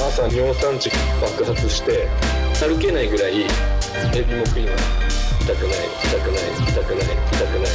[0.00, 2.08] 朝尿酸値爆発して
[2.60, 3.46] 歩けないぐらいエ
[4.22, 7.68] ビも食います痛くない痛くない痛くない痛くない。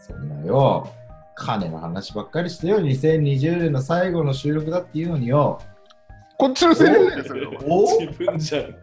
[0.00, 0.88] そんなよ、
[1.34, 5.60] 金の話ばっかりしてよ、2020年の最後の収録だっていうのによ、
[6.42, 7.52] こっちのセリフだよ、それは。
[7.62, 8.00] お？
[8.00, 8.74] 自分じゃん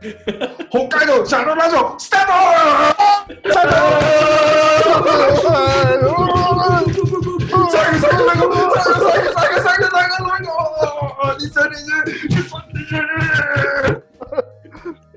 [0.69, 2.31] 北海道シャロラジオスタート
[3.51, 4.07] 最後、最後、
[7.19, 8.87] 最後、最後、最
[9.19, 10.07] 後、最後、最後、最
[10.39, 10.55] 後、
[12.95, 14.03] 2020、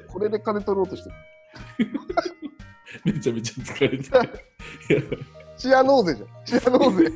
[0.08, 1.14] これで金取ろうとしてる。
[3.04, 4.18] めちゃめちゃ疲れて
[4.96, 5.18] る
[5.56, 6.28] チアノーゼじゃん。
[6.44, 7.12] チアノーゼ。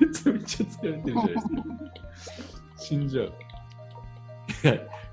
[0.00, 1.52] めちゃめちゃ疲れてるじゃないですか
[2.78, 3.32] 死んじゃう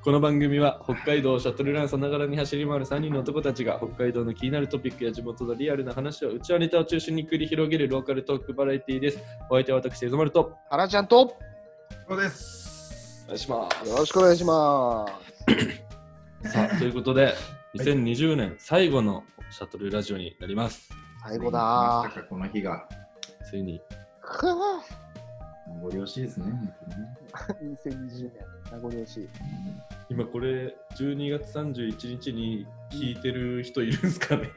[0.03, 9.19] この番組は北海道をシャトルランさながらに走り回る3人の男たちが北海道の気になるトピックや地元のリアルな話をうちわネタを中心に繰り広げるローカルトークバラエティーです。
[9.49, 11.37] お相手は私、エゾマルと原ちゃんと、
[12.09, 13.23] そうです。
[13.25, 13.89] お願いします。
[13.89, 15.05] よろしくお願いしま
[16.43, 16.51] す。
[16.51, 17.33] さあということで、
[17.75, 20.89] 2020年最後のシャトルラジオになります。
[21.23, 22.85] 最後だこの日が。
[23.49, 23.79] ついに。
[24.25, 24.53] くぅ
[25.81, 26.45] ご了承ですね。
[27.61, 28.31] 2020年、
[28.71, 29.29] 名残惜しい。
[30.09, 34.49] 今これ、12月31日に聞いてる人いるんですかね？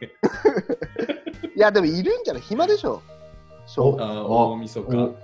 [1.56, 2.42] いや、でもいるんじゃない？
[2.42, 3.03] 暇でしょ。
[3.67, 4.00] そう。
[4.00, 5.14] あ大晦お日。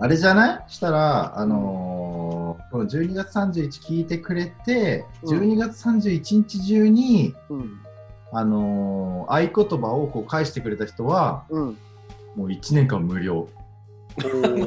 [0.00, 0.64] あれじゃない？
[0.68, 2.32] したら、あのー
[2.70, 7.78] この12月31聞いてくれて、うん12月31日中に、うん。
[8.32, 11.78] あのー合言葉をこう返してくれた人は、うん。
[12.36, 13.48] もう1年間無料。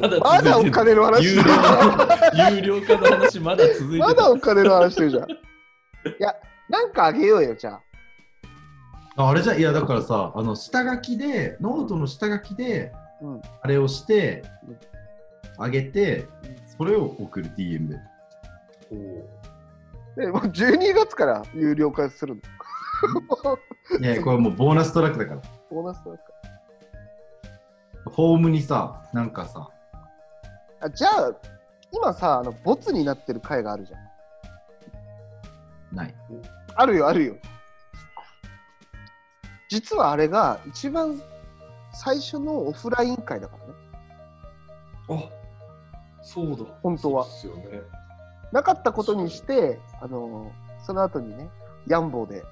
[0.00, 1.42] まだまだお金の話有料
[2.56, 5.30] 有料化の話まだ続いてまだお金の話してるじゃん。
[5.30, 5.34] い
[6.18, 6.34] や、
[6.68, 7.80] なんかあげようよ、じゃあ。
[9.18, 13.42] ああれじゃいやだからさあの下書きでノートの下書きでうん。
[13.62, 14.78] あれをしてうん
[15.58, 16.26] あげて
[16.76, 17.96] それを送る DM で
[20.16, 22.34] でもう12月から有料化する
[23.94, 24.02] の？
[24.12, 25.40] いやこれもうボーナストラックだから
[25.70, 26.18] ボーナスだか
[28.10, 29.68] フォームにさなんかさ
[30.80, 31.32] あじゃあ、
[31.92, 33.96] 今さ、あの、ボツになってる回があるじゃ
[35.92, 35.96] ん。
[35.96, 36.14] ない
[36.74, 37.36] あるよ、あるよ。
[39.68, 41.20] 実はあれが一番
[41.92, 43.72] 最初のオフライン会だからね。
[45.08, 45.28] あ
[46.22, 46.64] そうだ。
[46.82, 47.80] 本当はそうですよね。
[48.52, 50.52] なかったことにして、あの
[50.84, 51.48] その後にね、
[51.88, 52.44] ヤンボーで、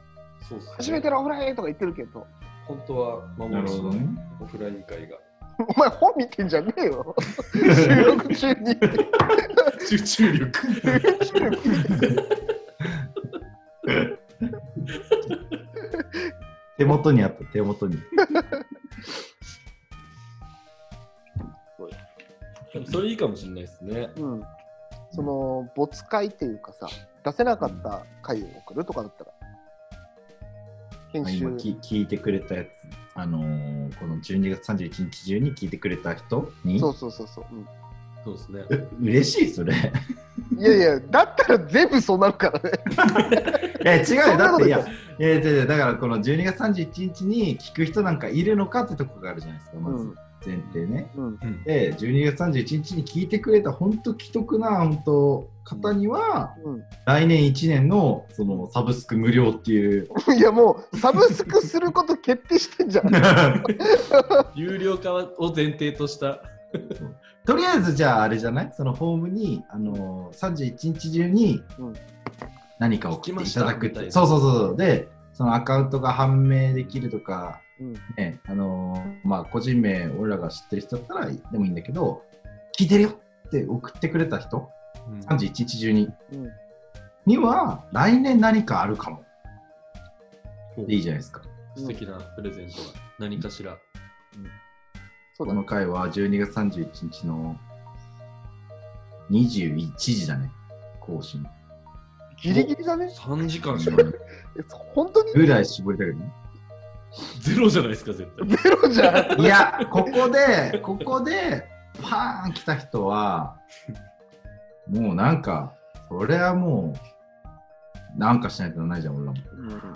[0.49, 2.27] そうっすね初めてのオフラインとか言ってるけど、
[2.67, 3.93] 本当は幻の
[4.41, 5.19] オフライン会が。
[5.59, 7.15] お前本見てんじゃねえよ。
[7.53, 8.77] 収録中に。
[9.87, 10.61] 集中力。
[16.77, 17.97] 手元にあった手元に
[22.73, 24.11] でもそれいいかもしれないですね。
[24.17, 24.43] うん。
[25.13, 26.89] その、没会っていうかさ、
[27.25, 29.31] 出せなかった回を送るとかだったら、
[31.19, 31.57] 今。
[31.57, 32.69] き聞いてくれたやつ
[33.15, 36.79] あのーこの12月31日中に聞いてくれた人に？
[36.81, 37.45] そうそうそうそう。
[37.53, 37.67] うん
[38.25, 38.65] そうですね。
[38.71, 39.75] え嬉しいそれ
[40.59, 42.79] いやいや、だったら全部そうなるからね。
[43.85, 51.63] え違うよだっていやいやいやいやだからこの12月31日に聞く人なんかいるのかってとこがあるじゃないですかまず前提ね、うん。
[51.65, 56.85] で12月31日に聞いてくれた本当既得な本当方には、うん。
[57.07, 60.09] 来年1年のそのサブスク無料っていう。
[60.37, 63.11] いやもうサブスクすること決定してんじゃん。
[64.55, 66.41] 有料化を前提とした。
[67.47, 68.73] とりあえずじゃああれじゃない？
[68.75, 71.93] そのフォームに、あのー、31日中にうん。
[72.79, 74.77] 何か送っていただくって、そうそうそう。
[74.77, 77.93] でそのアカウントが判明できるとかうん。
[78.17, 82.23] ねあのーまあ個人名俺らが知ってる人だったらでもいいんだけど
[82.79, 83.11] 聞いてるよ
[83.47, 84.69] って送ってくれた人
[85.27, 86.11] 31日中に。
[86.33, 86.51] うん。
[87.27, 89.25] には来年何かあるかも。
[90.87, 91.43] でいいじゃないですか。
[91.77, 92.83] 素敵なプレゼントが
[93.19, 93.79] 何かしら。
[95.39, 95.65] この。
[95.65, 97.57] 回は12月31日の
[99.31, 100.51] 21時だね。
[101.01, 101.45] 更新。
[102.43, 103.07] ギリギリだね。
[103.07, 104.15] 3時間しかない。
[104.59, 105.33] え本当に？
[105.33, 106.33] ぐらい絞りたけどね
[107.41, 108.49] ゼロじゃないですか、絶対。
[108.49, 109.41] ゼロじゃん。
[109.41, 111.67] いや、ここで、ここで、
[112.03, 113.57] パーン来た人は、
[114.89, 115.73] もうなんか、
[116.09, 116.95] それはも
[118.17, 119.39] う、なんかしないとないじゃん、俺らも。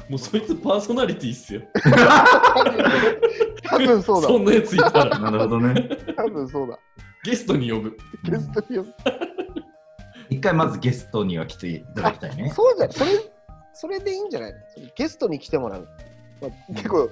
[0.08, 1.62] もうそいつパーソナリティっすよ。
[3.64, 4.28] 多分そうだ。
[4.28, 5.18] そんなやついたら。
[5.18, 5.88] なるほどね。
[6.16, 6.78] 多分そうだ。
[7.24, 7.96] ゲストに呼ぶ。
[8.24, 8.94] ゲストに呼ぶ
[10.30, 12.52] 一回まずゲストには来ていただきたいね。
[12.54, 13.10] そうじゃそれ、
[13.72, 14.54] それでいいんじゃない
[14.96, 15.88] ゲストに来てもらう。
[16.40, 17.10] まあ、結構、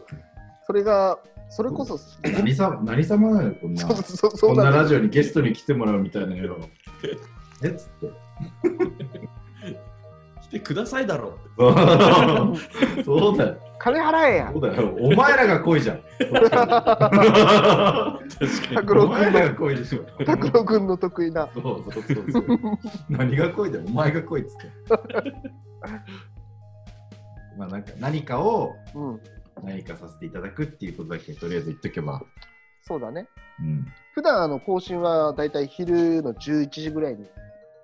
[0.66, 1.18] それが、
[1.48, 3.84] それこそ、そ何様何様なのこんな。
[3.86, 6.58] うそうそうこそうんなラジオにゲストに来てもらうみたいなよ。
[7.62, 8.10] えっつって。
[10.42, 11.32] 来てくださいだろっ
[12.96, 13.02] て。
[13.04, 13.56] そうだよ。
[13.78, 14.62] 金払えやそう。
[14.62, 14.96] だよ。
[15.00, 16.00] お前らが来いじゃん。
[16.18, 18.20] 確か
[18.74, 20.24] 拓郎お前君が来いでしょ。
[20.24, 21.48] 拓郎君の得意な。
[21.54, 22.44] そうそうそうそう。
[23.08, 23.84] 何が来いだよ。
[23.86, 24.66] お前が来いっつって。
[27.56, 29.20] まあなんか何かをうん、
[29.62, 32.22] 何かさせていただくっていうことだけとりあえず言っとけば。
[32.82, 33.28] そうだね。
[33.60, 33.86] うん。
[34.14, 37.26] 普段あの更新はだいたい昼の11時ぐらいに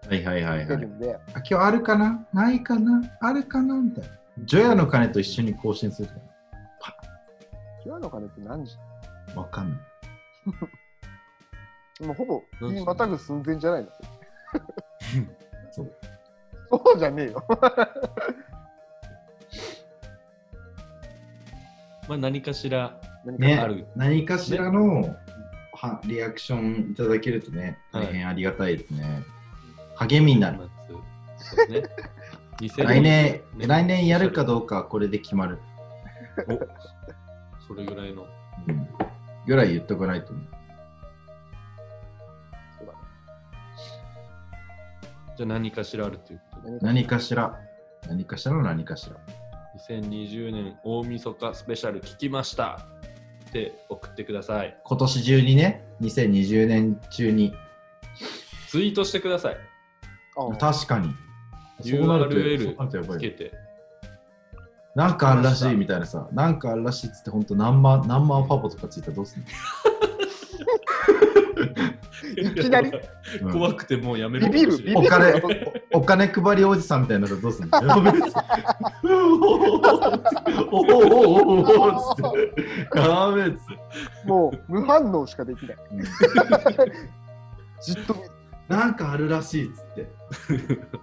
[0.08, 0.86] はいはいはいはい出る。
[0.88, 2.26] んで、あ今日あるかな？
[2.32, 3.02] ないかな？
[3.20, 3.74] あるかな？
[3.76, 4.10] みたいな。
[4.44, 6.20] ジョヤの鐘と一緒に更新するとか
[7.84, 8.76] 今日の鐘って何時？
[9.34, 9.80] わかんない。
[12.06, 13.88] もうほぼ日またぐ寸前じゃないの？
[15.70, 15.92] そう。
[16.70, 17.44] そうじゃねえよ。
[22.08, 23.86] まあ何かしら何かねある。
[23.96, 25.16] 何かしらの、
[25.72, 29.22] はリアクションいただけるとね、はい大変ありがたいですね。
[29.96, 30.58] 励みになる。
[30.88, 31.88] そうですね。
[32.60, 35.58] 2000来年、ね来年やるかどうかはこれで決まる。
[36.48, 38.26] おそれぐらいの。
[38.68, 38.88] うん。
[39.46, 40.40] ぐらい言っとかないとね
[45.36, 46.78] じゃあ何かしらあるということで。
[46.80, 47.58] 何かしら、
[48.06, 49.16] 何かしらの何かしら。
[49.78, 52.86] 2020年大晦日スペシャル聞きました
[53.48, 54.76] って送ってください。
[54.84, 57.54] 今年中にね、2020年中に。
[58.68, 59.56] ツイートしてください。
[60.36, 61.14] あ確かに。
[61.82, 63.08] URL。
[63.08, 63.52] つけて。
[64.94, 69.44] なんかあるらしいみたいなさ、なんかあるらしいっつって、ほんと何万、何万ファボとかついたらどうすん
[72.36, 77.78] いきなりの、怖くてもうやめるビビるかもしれないお金お金配りおじさんみたいになったらどうすんの？
[80.70, 82.98] おおおおおおつって。
[82.98, 84.28] やべえっつって。
[84.28, 85.76] もう無反応しかできない。
[87.82, 88.16] じっと。
[88.68, 90.08] なんかあるらしいっつって。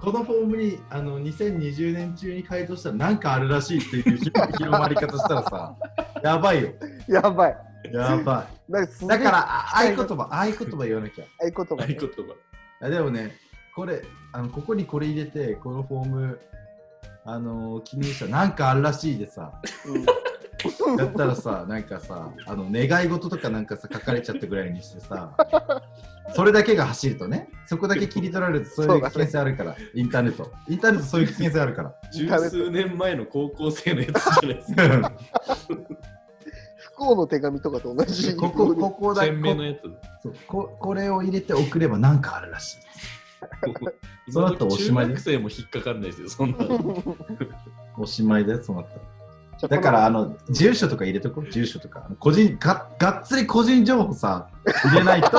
[0.02, 5.76] このフォームにあの2020年中に回答したらなんかあるらしいっていう広広まり方したらさ、
[6.24, 6.70] やばいよ。
[7.08, 7.58] やばい。
[7.92, 9.08] やばい。
[9.08, 11.26] だから、あ 合言葉、合言葉言わなきゃ。
[11.40, 12.36] 合言葉ね合言葉。
[12.82, 13.36] あでもね、
[13.76, 16.40] これ、あのここにこれ入れて、このフォーム、
[17.26, 19.54] あの記入したらなんかあるらしいでさ、
[19.86, 20.06] うん
[20.98, 25.34] やったらさ、なんかさ、あの願い事とかなんかさ、書かれちゃったぐらいにしてさ、
[26.36, 30.52] それだけが走るとね、そこだけ切り取られるとそういう危険性あるから、インターネット。
[30.68, 31.96] インターネットそういう危険性あるから。
[32.12, 35.12] 十数年前の高校生のやつじゃないですか。
[37.00, 38.36] 不幸の手紙とかと同じ。
[38.36, 39.82] ここ、ここだ鮮明のこやつ。
[40.22, 42.78] そうここれを入れて送ればなんかあるらしい。
[44.32, 47.16] その後おしまい中学生も引っかかんないですよ、そんなの。
[47.98, 49.02] おしまいだよ、そうなったら。
[49.60, 52.10] じゃあだから、あの、住所とか入れとこう、住所とか。
[52.20, 55.38] 個人が、がっつり個人情報さ、入れないと、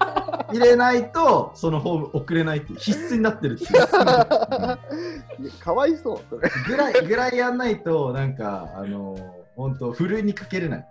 [0.52, 3.66] 入れないと、そのフォーム送れないっていう、必須になってるって
[5.60, 6.50] かわいそう、それ。
[6.66, 9.16] ぐらい、ぐらいやんないと、なんか、あの、
[9.56, 10.88] 本当ふるいにかけれない。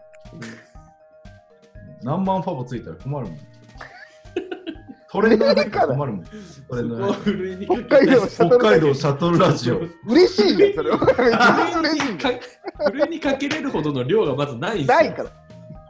[2.04, 3.40] 何万ファボついたら困るもん。
[5.12, 6.26] トレンドになったら困るもん。
[6.26, 9.82] トレンドにそこをふるい北海道北海道シャトルラジオ。
[10.08, 10.98] 嬉しいじゃん、それは。
[10.98, 11.30] ふる
[11.80, 12.30] 嬉しいいにか
[12.86, 14.96] ふるいにかけれるほどの量がまずないんですよ。
[14.98, 15.30] ないから。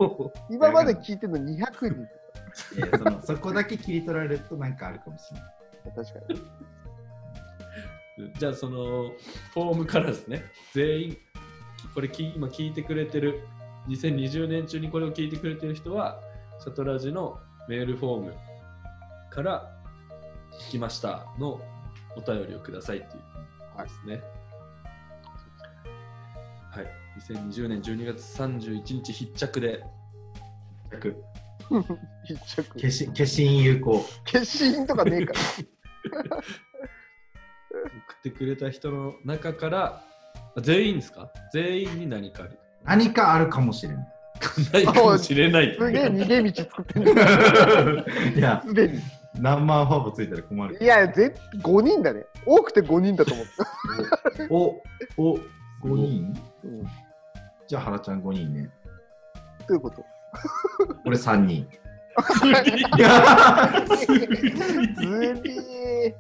[0.49, 1.47] 今まで聞いてるの200
[1.89, 2.07] 人。
[2.75, 5.51] いやそのそこだけ切り取られるとなんかあるかもしれない。
[5.95, 6.41] 確かに。
[8.37, 9.11] じゃあその
[9.53, 11.17] フォームからですね、全員、
[11.93, 13.39] これき今聞いてくれてる、
[13.89, 16.19] 2020年中にこれを聞いてくれてる人は、
[16.59, 18.33] シャトラジのメールフォーム
[19.29, 19.71] から
[20.67, 21.59] 聞きましたの
[22.15, 24.21] お便りをくださいっていうですね。
[26.71, 26.87] はい。
[27.19, 29.83] 2020年12月31日必着で、
[32.25, 32.79] 必着。
[32.79, 34.05] 消し消印有効。
[34.25, 35.39] 消印とかねえから。
[37.71, 40.03] 送ってくれた人の中から、
[40.55, 41.31] あ全員ですか？
[41.53, 42.59] 全員に何かある。
[42.83, 44.07] 何かあるかもしれない。
[44.73, 45.75] ないかもしれない。
[45.79, 47.13] すげえ逃げ道作ってる。
[48.35, 48.99] いや、すでに。
[49.39, 50.77] 何万ファボついたら困る。
[50.81, 52.25] いや、ぜ5人だね。
[52.45, 53.67] 多くて5人だと思った。
[54.53, 54.81] お、
[55.17, 55.39] お、5
[55.95, 56.33] 人？
[56.63, 56.89] うん、ど
[57.67, 58.69] じゃあ、原ちゃん5人ね。
[59.69, 60.03] ういうこと？
[61.05, 61.67] 俺3人。
[64.95, 66.13] ずりー。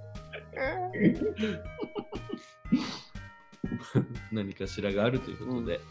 [4.31, 5.81] 何かしらがあるということで、お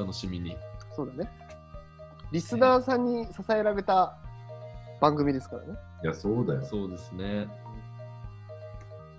[0.00, 0.56] 楽しみに。
[0.96, 1.30] そうだね。
[2.32, 4.16] リスナーさんに支えられた
[5.00, 5.78] 番組ですからね。
[6.02, 6.62] いや、そうだよ。
[6.62, 7.46] そうですね。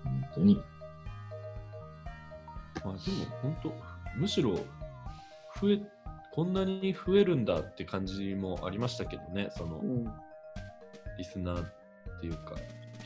[0.04, 0.62] 本当に。
[2.84, 3.72] まあでも本当、
[4.18, 4.54] むしろ
[5.60, 5.80] 増え、
[6.32, 10.04] こんなに増えるんだって感じもありましたけどね、そのうん。
[11.18, 12.54] リスナーっていうか、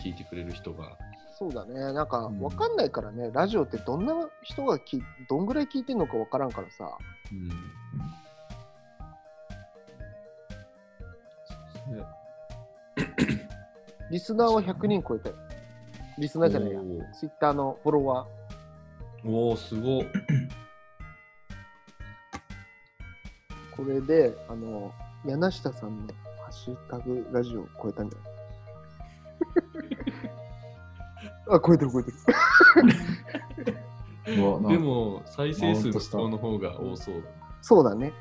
[0.03, 0.97] 聞いてくれる人が。
[1.39, 1.93] そうだね。
[1.93, 6.97] なんか、うんわかんないからね、ラジオってどんな人がき、どんぐらい聞いてんのかわからんからさ。
[7.33, 7.51] うん。
[14.11, 15.35] リスナーは100人超えたよ。
[16.19, 16.81] リスナーじゃないや。
[17.13, 19.29] ツイッターのフォロワー。
[19.29, 20.05] おーおー、すごっ。
[23.77, 24.91] これで、あの、
[25.27, 28.36] 柳下さんのハッシュタグラジオを超えたんじゃない？
[31.49, 32.17] あ、超えてる超えてる。
[34.27, 37.29] でも、再生数の方が多そうだ。
[37.63, 38.13] そうだね。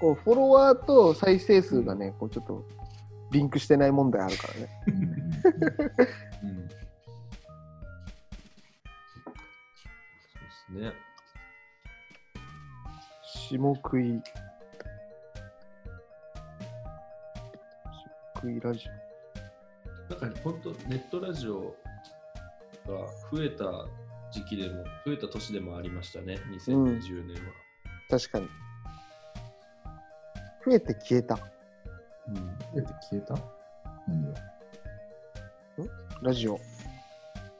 [0.00, 2.64] こうフォロワーと再生数がね、こうちょっと
[3.30, 4.68] リンクしてない問題あるからね。
[4.86, 6.68] うんうんうん。
[6.68, 6.76] そ
[10.74, 10.92] うですね。
[13.24, 14.22] 下食い。
[18.34, 18.86] 下食いラジ
[20.10, 21.74] なんか本当ネットラジオ
[22.92, 23.86] が増えた
[24.32, 27.50] 時期でも、増えた年でもありましたね、2020年は。
[28.10, 28.18] オ。
[28.18, 28.48] 確かに。
[30.66, 31.38] 増えて消えた。
[32.28, 32.42] うん増
[32.76, 33.34] えて消えた？
[34.06, 34.40] 何が？
[36.22, 36.58] ラジオ。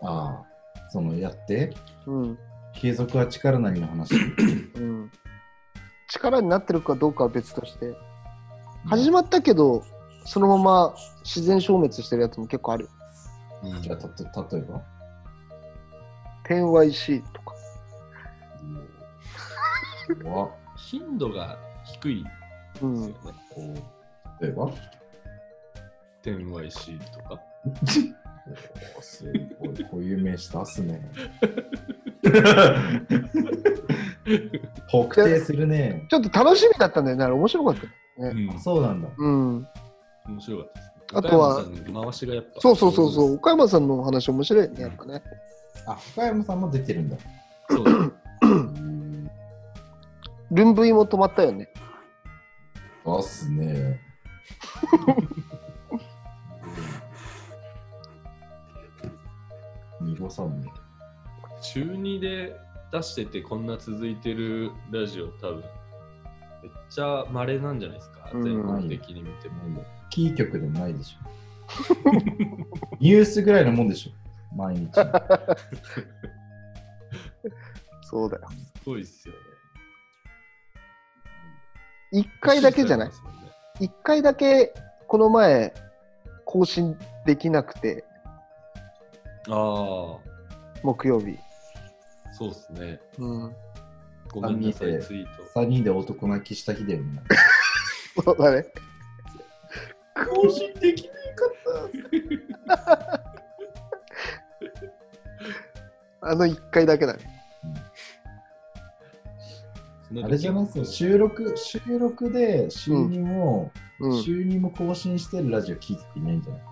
[0.02, 1.73] ああ、そのやって、
[2.06, 2.38] うん。
[2.75, 4.14] 継続は力なりの話。
[4.76, 5.11] うん。
[6.08, 7.94] 力になってるかどうかは別として。
[8.87, 9.82] 始まったけど、
[10.25, 10.94] そのまま
[11.25, 12.88] 自然消滅してるやつも結構ある。
[13.62, 14.82] うんじゃあ、たと例えば？
[16.49, 17.55] 天 YC とか。
[20.76, 22.25] 頻度が低い
[22.81, 22.95] うん。
[22.95, 23.38] ですよね。
[23.55, 23.75] こ
[24.40, 24.71] う例えば
[26.23, 27.38] 天 YC とか。
[28.99, 31.02] おすごい、こういう名詞出すね。
[34.90, 36.07] 特定するね。
[36.09, 37.25] ちょっと楽しみだったんだよね。
[37.25, 37.83] あれ面白かった
[38.26, 38.47] よね。
[38.52, 39.09] うんそうなんだ。
[39.19, 39.69] うん。
[40.26, 40.95] 面白かったですね。
[41.14, 41.64] あとは
[42.05, 42.61] 回しがやっぱ。
[42.61, 43.35] そうそうそうそう。
[43.35, 45.23] 岡山さんのお話面白いね、やっぱね。
[45.87, 47.16] あ、深山さんも出てるんだ。
[47.68, 47.85] そう。
[50.50, 51.68] ルンブイも止まったよね。
[53.04, 54.00] 出すね。
[60.00, 60.70] 濁さんね。
[61.61, 62.56] 中2で
[62.92, 65.56] 出しててこんな続いてるラジオ多分
[66.62, 69.85] めっちゃ稀なんじゃないですか、うん全国的に見ても。
[70.11, 71.28] キー局でもないでしょ。
[73.00, 74.11] ニュースぐらいのもんでしょ。
[74.59, 74.91] 毎日。
[78.03, 78.49] そうだよ。
[78.50, 79.41] すごいっすよね。
[82.11, 84.73] 一回だけじゃない支持されてますもんね一回だけ
[85.07, 85.73] この前
[86.45, 86.97] 更新
[87.27, 88.05] できなくて、
[89.50, 90.17] あ
[90.83, 91.37] 木曜日。
[92.25, 92.99] あ、そうっすね。
[93.19, 93.55] うん。
[94.33, 95.61] ごめんなさい、三人でツイート。
[95.61, 97.21] 3人で男泣きした日だよね。
[98.25, 98.67] そうだね。
[100.17, 101.47] 更新できなか
[102.67, 103.38] った。
[106.21, 107.21] あの一回だけだね。
[110.25, 110.65] あれじゃない？
[110.65, 110.85] ですよ。
[110.85, 114.23] 収録、収録で週2も、うん。
[114.23, 116.62] 週2も更新してるラジオ聞いていないんじゃない？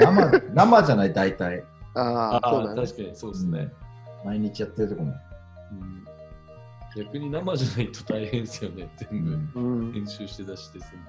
[0.00, 1.62] 生 生じゃない、大体。
[1.94, 2.82] あああ、そうあ、だね。
[2.82, 3.68] 確かにそうですね。
[4.24, 5.12] 毎日やってるとこも。
[5.72, 6.04] うん
[6.96, 9.60] 逆に生じゃないと大変ですよね、全部。
[9.60, 9.92] うん。
[9.92, 11.04] 編集して出してすんの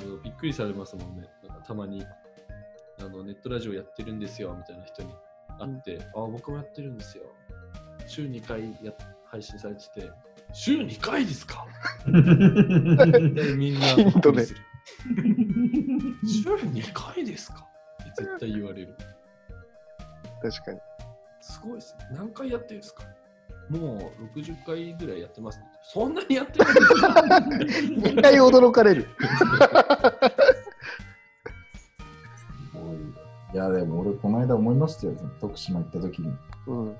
[0.00, 1.28] そうびっくりされますもんね。
[1.48, 2.04] なんかたまに
[3.04, 5.08] あのネットラジオやってるんですよみたいな人に
[5.58, 7.24] 会って、あ僕もやってるんですよ。
[8.06, 8.92] 週2回や
[9.26, 10.10] 配信されてて、
[10.52, 11.66] 週2回ですか？
[12.06, 12.12] で
[13.54, 14.60] みんなびっくりする。
[16.26, 17.66] 週2回ですか？
[18.02, 18.96] って絶対言われる。
[20.40, 20.80] 確かに。
[21.40, 22.06] すごいですね。
[22.16, 23.04] 何回やってるんですか？
[23.70, 25.64] もう60回ぐらいやってます、ね。
[25.82, 27.24] そんなにやってるんですか？
[28.10, 29.08] 一回驚かれる。
[33.52, 35.14] いや、でも俺、この間思いましたよ。
[35.40, 36.34] 徳島行った時に。
[36.66, 36.96] うん。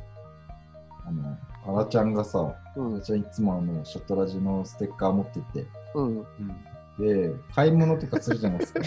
[1.05, 3.01] あの、あらちゃんがさ、うんあら。
[3.01, 6.19] ちゃんいつもあの、ショットラジのステッカー持ってって、うん。
[6.19, 6.27] うん
[6.99, 8.81] で、買い物とかするじゃないですか。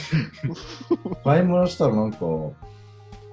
[1.24, 2.17] 買い物したらなんか、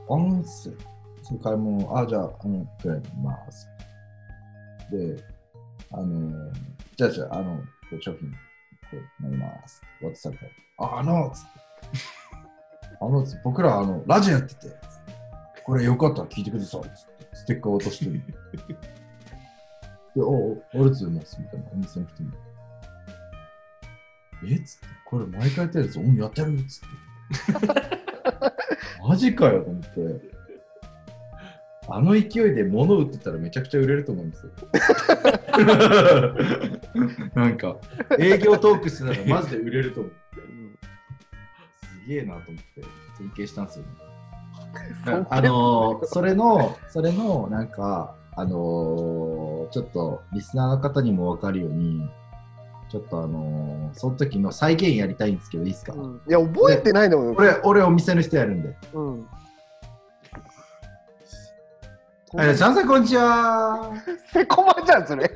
[0.09, 0.75] あんすよ。
[1.23, 3.69] そう買い物、あ、じゃあ、あの、くらいます。
[4.91, 5.23] で、
[5.93, 6.53] あの、
[6.97, 7.61] じゃあ、じゃあ、あの、
[8.01, 8.37] 商品、こ
[9.21, 9.83] うなります。
[10.01, 11.49] 渡されたら、あ、あの、つって。
[13.05, 14.69] あの、僕ら、あの、ラジオやってて、
[15.65, 16.83] これよかったら聞いてください。
[16.83, 16.93] つって、
[17.35, 18.23] ステッカー渡してる。
[20.15, 21.37] で、おお、ありがとうございます。
[21.41, 22.31] みたいな、お店の人に。
[24.45, 24.55] え？
[24.57, 26.57] っつって、これ毎回やってるやつ、うん、やってる？
[26.57, 26.87] っつって。
[29.07, 29.89] マジかよと思って。
[31.89, 34.53] あの勢いで物売ってたらめちゃくちゃ売れると思うんですよ。
[37.35, 37.77] なんか、
[38.21, 40.13] 営業トークしてたらマジで売れると思う。
[42.03, 42.83] すげえなと思って、
[43.17, 43.91] 尊敬したんですよね。
[45.31, 52.09] あのーそれの、それの、なんか、あのーちょっとリスナーの方にも分かるように、
[52.91, 57.35] ちょっとあのーその時の再現やりたいんですけど、いいですか、うんいや、覚えてないのよ。
[57.37, 58.75] 俺、俺お店の人やるんで。
[58.93, 59.27] うん。
[62.35, 63.93] はい、シャンさん、こんにちは。
[64.33, 65.31] セコマじゃん、それ。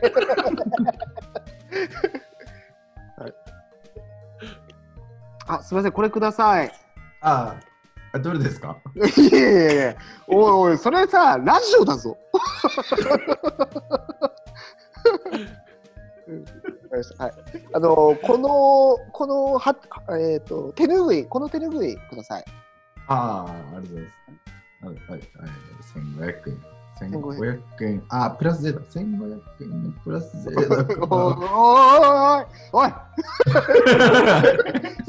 [5.46, 6.72] あ、すみません、これください。
[7.20, 7.56] あ
[8.12, 8.76] あ、どれですか？
[8.96, 12.16] いやいやいや、おいおい、それさ、ラジオだぞ。
[17.18, 17.32] はい、
[17.72, 19.76] あのこの、このは、
[20.18, 22.44] えっ、と、手ぬぐい、この手ぬぐいください。
[23.06, 24.86] ああ、ありがとうございます。
[24.86, 26.75] はい、はい、はい、1500円。
[27.00, 28.02] 1500 1500円。
[28.08, 28.80] あ、プラス税だ。
[28.80, 30.82] 1500円プラス税だ おいから。
[31.12, 32.92] おいおい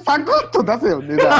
[0.03, 1.27] サクッと出せよ、値段。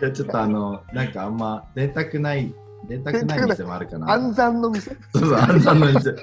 [0.00, 2.54] いや、ちょっとあの、なんかあんま出たくない、
[2.88, 4.10] 出たくない店もあるかな。
[4.12, 6.14] 暗算の店そうそう、暗算の店。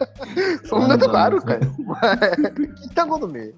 [0.65, 1.59] そんなとこあるかよ。
[1.79, 3.53] お前聞いたことねえよ。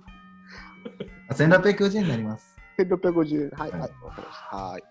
[1.32, 2.56] 1650円になります。
[2.80, 3.50] 1650円。
[3.52, 4.58] はい、ははいい、わかりました。
[4.58, 4.84] はい。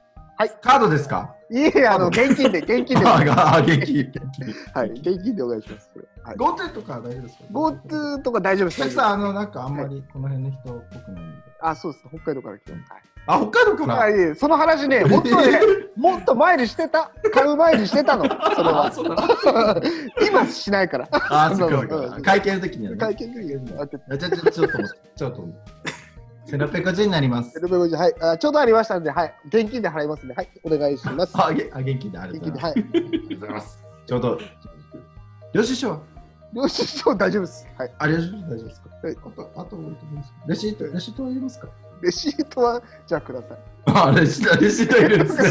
[0.60, 1.34] カードですか？
[1.50, 3.04] いえあの、現金で、現金で。
[3.04, 3.16] は
[3.54, 4.18] あ、あ、元気、元気。
[4.18, 5.90] い、現金でお願いします。
[6.24, 8.80] はい、GoTo とか大丈夫ですか？GoTo とか大丈夫です。
[8.82, 11.36] お客さん、あの、なんかあんまりこの辺の人っぽくないんで。
[11.60, 12.04] あ、そうです。
[12.08, 12.92] 北海道から来てます。
[13.28, 14.12] あ、北海道かはい。
[14.12, 14.16] ら？
[14.18, 15.60] あいえその話ね、 もっとね、
[15.96, 17.10] もっと前にしてた？
[17.32, 18.24] 買う前にしてたの。
[18.52, 19.80] それは。
[20.28, 21.08] 今しないから。
[21.12, 22.18] あ、そうんか。
[22.22, 22.98] 会計の時にはね。
[22.98, 24.78] 会見の時にあってあちょ、ちょ、ちょっと
[25.16, 25.44] ちょっと。
[26.46, 27.58] 1650円になります。
[27.58, 28.38] 1650はいあ。
[28.38, 29.34] ちょうどありましたんで、はい。
[29.46, 30.48] 現金で払いますんで、はい。
[30.62, 31.32] お願いします。
[31.34, 33.02] あ、げあ元気でありが現とう金で、ございます。
[33.02, 33.06] はい。
[33.06, 33.84] ありがとうございます。
[34.06, 34.38] ちょうど。
[35.52, 36.00] 領収書は？
[36.54, 37.66] 領収書大丈夫です。
[37.76, 37.92] はい。
[37.98, 38.88] あ、領収書大丈夫ですか？
[39.02, 39.78] はいあと、あと、
[40.46, 41.68] レシート、レシートは言いますか？
[42.02, 43.58] レシートは、じゃあください。
[43.86, 45.48] あ、レシート、レシートいるんですね。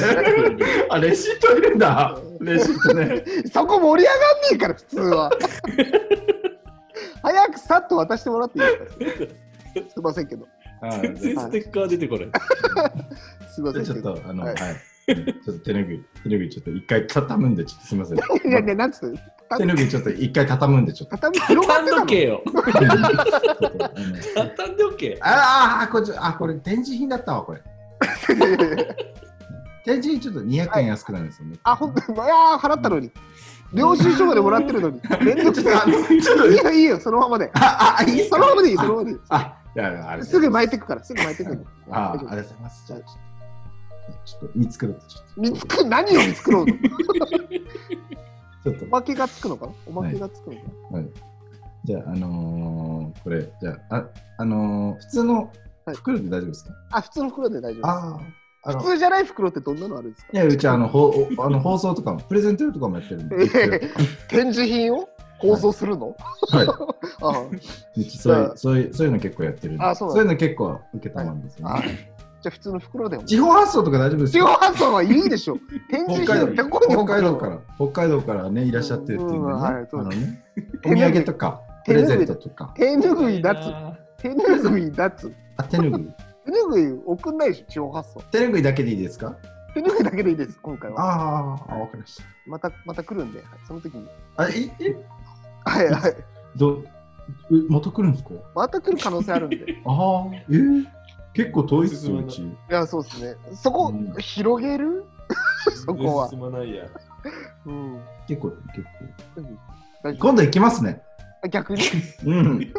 [0.90, 2.18] あ、レシートいるんだ。
[2.42, 3.24] レシートね。
[3.52, 5.32] そこ盛り上がんねえから、普通は。
[7.24, 8.72] 早くさっと渡してもらっていいで
[9.90, 9.92] すか？
[9.96, 10.48] すいませんけど。
[10.82, 12.30] あ全然ステッカー出てこない。
[13.54, 13.86] すいません。
[13.86, 14.58] ちょっと、あの、ははいい。
[15.08, 18.18] ちょっと手ぬぐい、手ぬぐいちょっと一回畳むんで、ちょっとすみません。
[18.18, 19.20] いやいや、なんつって。
[19.58, 21.18] 手ぬぐいちょっと一回畳むんで、ちょっと。
[21.18, 22.06] 畳広がってたの？
[22.06, 22.44] 畳んどけよ。
[24.34, 25.20] 畳んでおけ。
[25.24, 27.62] ああ、これ、あ、これ展示品だったわ、これ。
[29.86, 31.58] 展示品ちょっと200円安くなるんですよね。
[31.64, 33.12] あ、ほんと、いやー払ったのに。
[33.74, 35.00] 領収書までもらってるのに。
[35.22, 36.52] めんどくさちょっと、あの、ちょっと、い。
[36.52, 37.52] いいよ、いいよ、そのままで。
[37.54, 39.18] あ、あ、いいそのままでいい、そのままでいい。
[39.30, 40.20] あ、いや。
[40.24, 41.66] すぐ巻いてくから、すぐ巻いてくる。
[41.90, 42.88] あ、あ大丈夫りがとうございます。
[42.88, 45.42] じゃあ、ちょっと、見繕って、ちょっと。
[45.42, 46.66] 見つく、何を見繕うの？
[48.64, 49.74] ちょっとお、まけがつくのかな？
[49.88, 50.62] おまけがつくのか
[50.92, 51.10] な、はい。
[51.84, 54.06] じゃあ、あのー、これ、じゃあ、あ、
[54.38, 55.52] あのー、普通の
[55.86, 58.22] はい袋で大丈夫ですか、あ、普通の袋で大丈夫で
[58.72, 58.78] す。
[58.78, 60.30] 普通じゃない袋ってどんなのあるんですか？
[60.34, 63.36] いや、うちあの、ほおあの放送とかも、プレゼントとかもやってるんで。
[63.56, 63.80] え
[64.28, 65.08] 展示品を？
[65.40, 66.16] 放送するの、
[66.50, 66.66] はい。
[68.10, 69.78] そういう、そういう、そういうの結構やってる。
[69.80, 72.12] あそうなんだいうの結構受けたまんですよ、あね。
[72.42, 73.24] じゃあ普通の袋でも。
[73.24, 75.58] 地方発送とか大丈夫です地方か発送はいいでしょ。
[75.90, 79.40] 展示北海北海道から、北海道からね、いらっしゃってるっていうんでね。
[79.40, 80.44] うんはいあそうのね、
[80.86, 83.56] お土産とか、プレゼントとか、手ぬぐい脱。
[84.18, 85.34] 手ぬぐい脱。
[85.58, 86.14] あ、手ぬぐい。
[86.46, 88.22] 手ぬぐい送んないでしょ、地方発送。
[88.32, 89.36] 手ぬぐいだけでいいですか？
[89.74, 91.02] 手ぬぐいだけでいいです、今回は。
[91.02, 92.24] ああ、あ、わかりました。
[92.48, 94.08] また、また来るんで、はいその時に。
[94.38, 94.96] あ、え、え、
[95.66, 96.16] はいはい。
[96.56, 96.84] ど、
[97.50, 98.30] うまた来るんですか？
[98.56, 99.56] また来る可能性あるんで。
[99.58, 100.86] い ああ、えー、
[101.34, 102.48] 結構遠いっすよ、うち。
[102.70, 103.36] や、そうですね。
[103.56, 105.06] そこ、うん広げる？
[105.86, 106.30] そこは。
[106.30, 106.86] 進まないや。
[107.66, 108.00] うん。
[108.28, 108.84] 結構、結
[110.04, 110.14] 構。
[110.20, 111.02] 今度行きますね。
[111.44, 111.82] 夫逆に？
[112.26, 112.74] うん。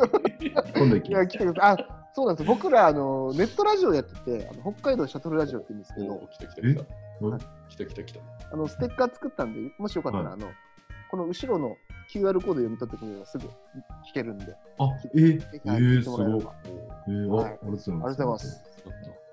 [0.76, 1.26] 今度行きます。
[1.28, 1.84] 来てください。
[1.84, 2.46] あ、そうなんです。
[2.46, 6.82] 僕ら、あの、ネットラジオやってて、あの北海道シャトルラジオって言うんですけどお、来た来た来た。
[6.82, 6.86] え？
[7.68, 8.20] 来た来た来た。
[8.52, 10.46] あの、ステッカー作ったんで、もしよかったら、はいあの、
[11.10, 11.76] この後ろの
[12.12, 13.50] QR コード読み取ってくれればすぐ聞
[14.14, 14.46] けるんで、
[14.78, 16.46] あ、えー、えー、すごい。
[17.08, 17.90] えー、あ、はいありがとうございます。
[17.90, 18.62] ありがとうございます。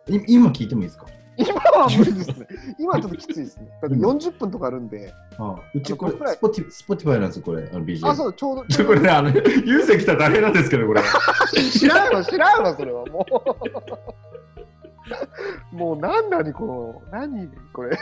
[0.10, 1.06] い今聞いてもいいですか？
[1.36, 2.48] 今は無理ですね。
[2.78, 3.68] 今はちょっときついですね。
[3.82, 8.08] だって40分とかあるんで、あうちこれ Spoti、Spotify なんですよ、これ、あの BGM。
[8.08, 8.66] あ、そう、ちょうど。
[8.68, 11.02] ちょこれね、あの、 USEN 来たら大変なんですけど、これ。
[11.72, 14.33] 知らんわ、知らんわ、それはもう。
[15.72, 17.98] もう、なんなに、この、何これ。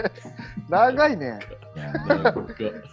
[0.68, 1.38] 長いね。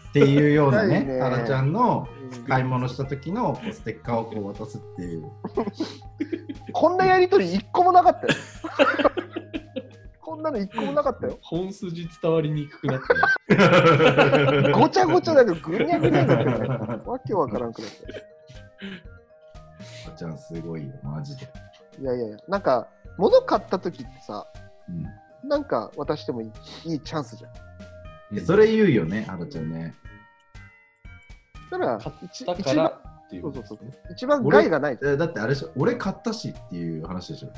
[0.10, 5.26] っていうようなね、タラちゃんのうん買い物した時のステッカーをこう渡すっていう。
[6.74, 8.34] こんなやりとり一個もなかったよ。
[10.42, 11.38] んなの一個もなかったよ。
[11.42, 13.14] 本筋伝わりにくくなった
[14.66, 14.72] ね。
[14.74, 16.68] ごちゃごちゃだけど、ぐにゃぐにゃだけどね。
[17.06, 17.92] わけわからんくなっ
[20.08, 20.12] た。
[20.18, 21.48] ちゃんすごいよ、マジで。
[22.00, 22.88] いやいやいや、なんか、
[23.22, 24.48] 物買った時ってさ、
[24.90, 25.06] うん
[25.44, 26.52] なんか渡してもい
[26.86, 28.38] いいいチャンスじゃん。
[28.38, 29.96] えそれ言うよね、あのちゃんね。
[31.72, 33.80] だから買っ一たか一番らっていうことですね。
[34.12, 35.00] 一番害がない。
[35.04, 37.50] えだってあれでしょ、俺買ったしっていう話でしょ。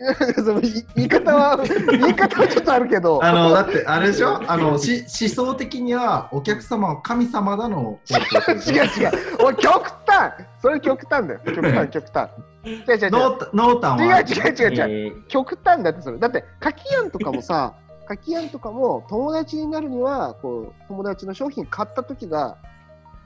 [0.34, 4.40] そのい言い方は、言い方はちょっとあるけど、あの、だってあれでしょ？
[4.50, 7.98] あの、し思想的にはお客様は神様だの。
[8.10, 9.10] 違う違う。
[9.44, 10.32] おい、極端
[10.62, 11.40] それ極端だよ。
[11.44, 12.30] 極端、極端。
[12.64, 13.10] 違う違う違う。
[13.10, 14.20] ノータノータンは。
[14.20, 15.10] 違う違う違う違う。
[15.10, 16.18] えー極端だってそれ。
[16.18, 17.74] だって、柿やんとかもさ、
[18.06, 22.56] 柿やんとかも友達になるには、こう、友達の商品買った時が、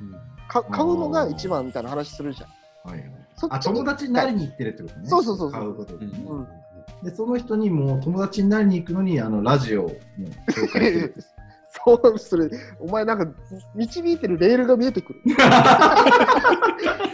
[0.00, 2.90] うんか買うのが一番みたいな話するじゃん。
[2.90, 3.10] はいはい
[3.48, 5.08] あ、友達になりに行ってるってことね。
[5.08, 6.04] そうそうそうそう買うことで。
[6.06, 6.48] うんうん
[7.04, 9.98] で、その人にもう友達になりに行くのに、あの、ラジオをもう
[10.50, 11.14] 紹介する。
[11.84, 12.52] そうする。
[12.78, 13.26] お前なんか
[13.74, 15.20] 導いてるレールが見えてくる。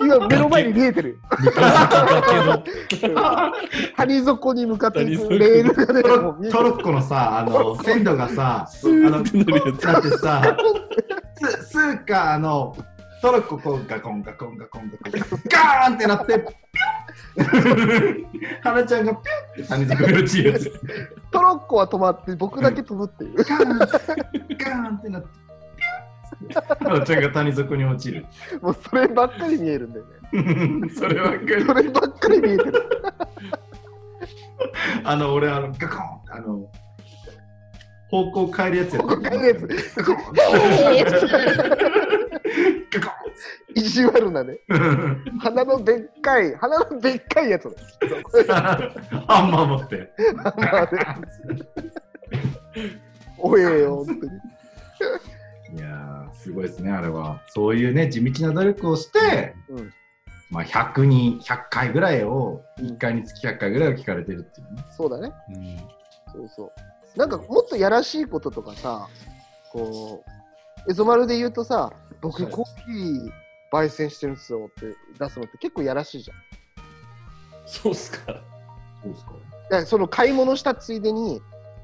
[0.02, 1.18] 今目の前に見えてる。
[3.96, 6.08] 谷底に向かっていくレールがね、ト。
[6.08, 9.80] ロトロッコのさ、あの、鮮度がさ、スーッてなるやつ。
[9.80, 10.58] だってさ、
[11.36, 12.76] ススーか、あの、
[13.22, 16.42] トロッコこうガコンガコンガコンガコンガーンってなって、ピュッ
[18.62, 20.80] 花ちゃんがピュッて谷底に落ちるやつ。
[21.30, 23.36] トロッコは止まって僕だけ飛ぶっていう。
[23.36, 25.28] ガーンガーンってなって、
[26.84, 28.26] 花ちゃんが谷底に落ちる。
[28.60, 30.90] もうそればっかり見えるんだよね。
[30.94, 32.72] それはそればっかり見えてる。
[35.04, 36.70] あの、俺、あの、ガコンあの、
[38.10, 39.68] 方向変えるやつや方向変えるやつ
[43.74, 44.58] 意地悪なね。
[44.68, 47.70] ン鼻のでっかい、鼻のでっかいやつだ。
[48.22, 50.12] これハンマー持って。
[53.38, 55.78] おえよ、本当に。
[55.78, 57.40] いやー、すごいですね、あれは。
[57.48, 59.92] そういうね、地道な努力をして、うん
[60.50, 64.84] まあ、100人、100回ぐらいを、1回につき100回ぐらいを聞かれてるっていうね。
[64.96, 65.32] そうだね。
[65.54, 65.76] うん
[66.32, 66.89] そうそう。
[67.16, 69.08] なんかもっとやらしいこととかさ、
[69.72, 70.24] こ
[70.86, 73.30] う、エゾマルで言うとさ、僕はいコーヒー
[73.72, 76.36] 焙煎してるんですよって出すのって結構やらしいじゃん。
[77.66, 78.42] そうっすか。
[79.02, 79.32] そうですか。
[79.70, 81.40] いやその買い物したついでに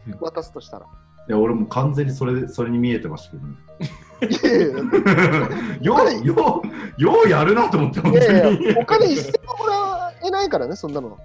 [0.09, 0.87] うん渡すとしたら。
[1.29, 3.57] いや、俺も完全にそれでそれに見えてましたけどね。
[4.21, 4.67] いやいや
[5.81, 6.63] よう、よ
[6.99, 8.65] う、ようやるなと思って、本当いやいに。
[8.67, 11.19] や、お金一銭ももらえないからね、そんなの。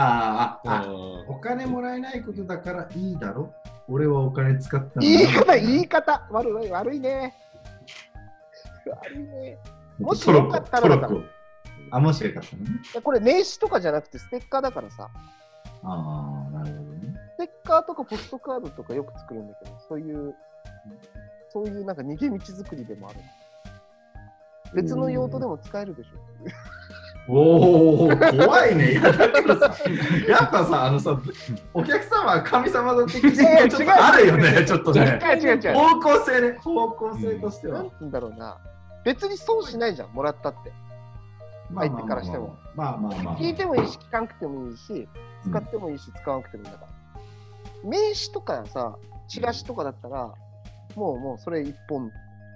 [0.00, 3.52] あーあ、あ、あお金もらえないことだからいいだろ。
[3.88, 6.28] 俺はお金使ったの言い方、言い方。
[6.30, 7.34] 悪い、悪いね。
[8.86, 9.58] 悪いね。
[9.98, 11.20] もしよかったらだから
[11.90, 12.70] あ、もしよかったのね。
[13.02, 15.08] これ名刺とかじゃなくてステッカーだからさ。
[15.82, 17.14] ああ、なるほどね。
[17.34, 20.34] ステッカーとかポストカードとかよく作るんだけど、そういう、
[21.52, 23.18] そういうなんか逃げ道作りでもある。
[24.74, 26.10] 別の用途でも使えるでしょ。
[27.28, 28.92] おお、怖いね。
[28.92, 29.74] いや、だけどさ、
[30.26, 31.20] やっぱさ、あのさ、
[31.74, 35.20] お客様は神様だ的いやいやなちょっとあるよね、ちょっとね。
[35.22, 35.74] 違う違う違う。
[35.74, 37.90] 方向性ね、方向性としてはなん。
[37.90, 38.56] て言うんだろうな。
[39.04, 40.72] 別に損しないじゃん、もらったって。
[41.70, 42.56] まあ相手からしても。
[42.74, 43.36] まあまあまあ。
[43.36, 45.06] 聞いてもいいし、聞かなくてもいいし、
[45.48, 46.92] 使ってもいいし、使わなくてもいいんだから。
[47.84, 48.96] 名刺とかさ、
[49.28, 50.32] チラシとかだったら、
[50.96, 52.10] もうもうそれ一本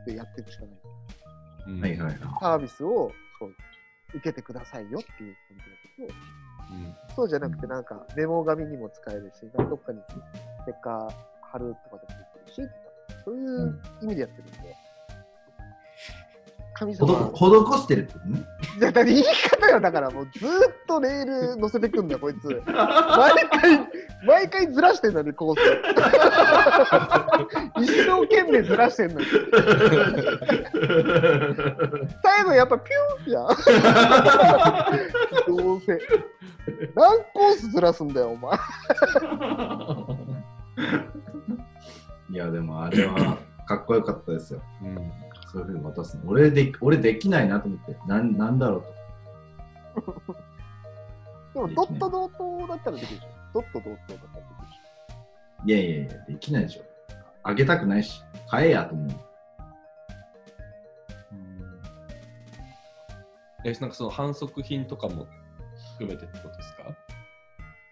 [0.06, 0.70] でやっていくしかない。
[1.68, 2.16] うんはいはいはい。
[2.40, 3.54] サービスをそう
[4.14, 6.06] 受けてくださいよっていう感じ。
[6.06, 11.10] だけど、うんそうじゃなくてなんかメモ紙にも使えるし、どっかにステッカー
[11.42, 12.70] 貼るとかでもできるし、
[13.24, 14.81] そういう意味でやってるんで。
[16.82, 18.26] 神ほ様ど施してるってこと？
[18.28, 18.42] ね。
[18.78, 20.50] いや、だって言い方よ、だからもうずーっ
[20.88, 22.48] とレール乗せてくんだ、こいつ。
[22.66, 23.88] 毎回、
[24.26, 25.62] 毎回ずらしてんのに、コース。
[27.82, 29.26] 一生懸命ずらしてんのに。
[32.22, 33.46] 最後やっぱピューンやん。
[35.56, 35.98] どうせ。
[36.94, 38.56] 何コースずらすんだよ、お前。
[42.30, 44.60] いや、でもあれはかっこよかったですよ。
[44.82, 45.12] うん
[45.52, 46.22] そういうふうに渡すの。
[46.30, 47.96] 俺で俺できないなと思って。
[48.06, 48.82] なんなんだろう
[50.02, 50.32] と。
[51.54, 53.28] でも、ドットドットだったらできるでしょ。
[53.54, 55.66] ドットドットだったらできるでしょ。
[55.66, 56.82] いやいやいや、できないでしょ。
[57.42, 59.10] あげたくないし、買えやと思う。
[63.64, 65.26] え、なんかその反則品とかも
[65.92, 66.84] 含めてってことですか？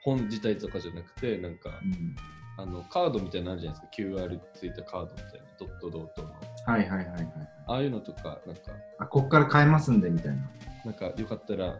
[0.02, 2.16] 本自体とかじゃなくて、なんか、うん
[2.58, 6.34] あのカードみたいなのあるじゃないですか、QR ついたカードみたいな、ドットドットの。
[6.70, 7.28] はいはいはいはい。
[7.66, 8.62] ああいうのとか、なんか、
[8.98, 10.50] あ、こっから買えますんでみたいな。
[10.84, 11.76] なんかよかったら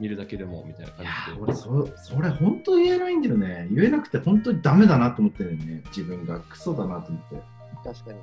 [0.00, 1.40] 見るだけでもみたいない感やじで。
[1.40, 7.42] 俺そそれ本当言えないんだよね言えなくて本当にダメだなと思ってるよね自分がクソだなと思って
[7.84, 8.20] 確かに。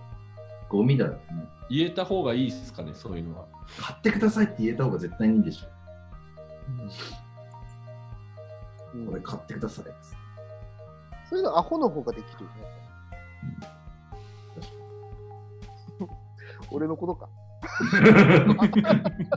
[0.67, 1.19] ゴミだよ、ね、
[1.69, 3.45] 言えた方がいいですかね、そういうのは。
[3.77, 5.67] 買ってくださいって言えた方が絶対にいいでしょ
[8.93, 10.17] うんこれ買ってくださいっつって
[11.29, 12.55] そういうのアホの方ができるよね。
[16.71, 17.29] 俺のことか。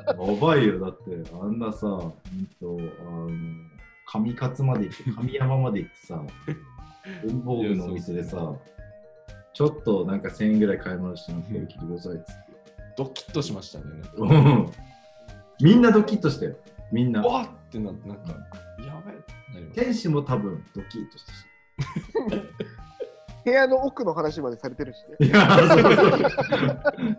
[0.06, 2.14] やばいよ、だって、あんなさ、ほん
[2.60, 3.28] と、あの、
[4.06, 6.22] 上勝まで行って、 上山まで行ってさ、
[7.24, 8.54] 文房具のお店でさ、
[9.52, 12.32] ちょっとなんか1000円ぐらい買い物して、これ聞いてくださいっつって。
[12.96, 13.84] ドキッとしましたね。
[14.16, 14.70] うん
[15.60, 16.56] みんなドキッとしたよ。
[16.92, 17.22] みんな。
[17.22, 18.32] わっってなって、なんか、
[18.86, 19.12] やべ
[19.60, 21.46] え天使も多分ドキッとしたし。
[23.48, 25.26] 部屋の奥の話までされてるしね。
[25.26, 25.58] いや、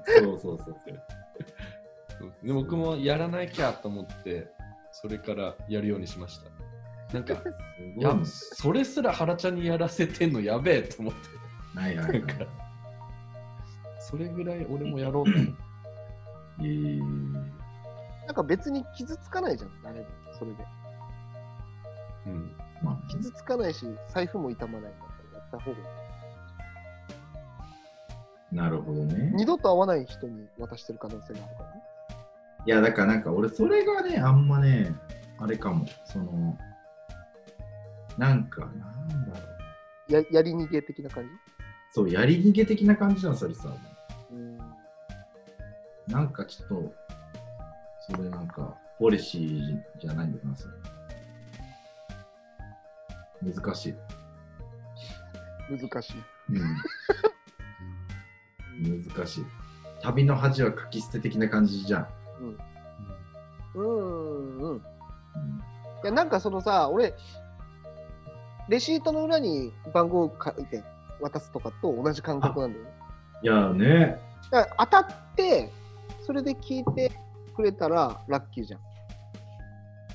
[0.06, 2.34] そうそうそう。
[2.44, 4.48] で僕もやらなきゃと思って、
[4.92, 6.50] それからやるようにしました。
[7.14, 11.20] なんか、いやねそれすら原ちゃんにやらせてんのやべえと思って、
[11.80, 12.24] はいはいはい。
[14.00, 15.54] それぐらい俺もやろうと思って。
[16.62, 17.60] えー
[18.28, 20.06] なんか別に傷つかないじゃん、誰も。
[20.38, 20.58] それで。
[22.28, 22.52] うん、
[22.84, 26.09] まあ傷つかないし、財布も傷まないんだったらやった方がいい。
[28.52, 29.32] なるほどね。
[29.36, 31.82] 二度と会わない人に渡してる可能性があるからね。
[32.66, 34.94] いや、だからなんか俺、それがね、あんまね、
[35.38, 35.86] あれかも。
[36.06, 36.58] その、
[38.18, 39.46] なんか、なんだろ
[40.10, 40.14] う。
[40.14, 41.30] ややり逃げ的な感じ？
[41.92, 43.70] そう、やり逃げ的な感じなの、それさ。
[44.32, 44.58] うん。
[46.08, 46.94] なんかちょっと、
[48.12, 50.74] それなんか、ポリシーじゃないんだよな、それ。
[53.54, 53.96] 難しい。
[55.70, 56.14] 難しい。
[56.50, 56.58] うん。
[58.82, 59.46] 難しい。
[60.02, 62.08] 旅の恥は書き捨て的な感じじゃん。
[62.42, 62.58] うん
[63.76, 64.58] うん。
[64.58, 64.82] うん、い
[66.06, 67.14] や、なんかそのさ、俺、
[68.70, 70.84] レシートの裏に番号を書いて
[71.20, 72.92] 渡すとかと同じ感覚なんだよね。
[73.42, 74.20] いやね、
[74.52, 75.70] だから当たって、
[76.26, 77.12] それで聞いて
[77.56, 78.80] くれたらラッキーじゃん。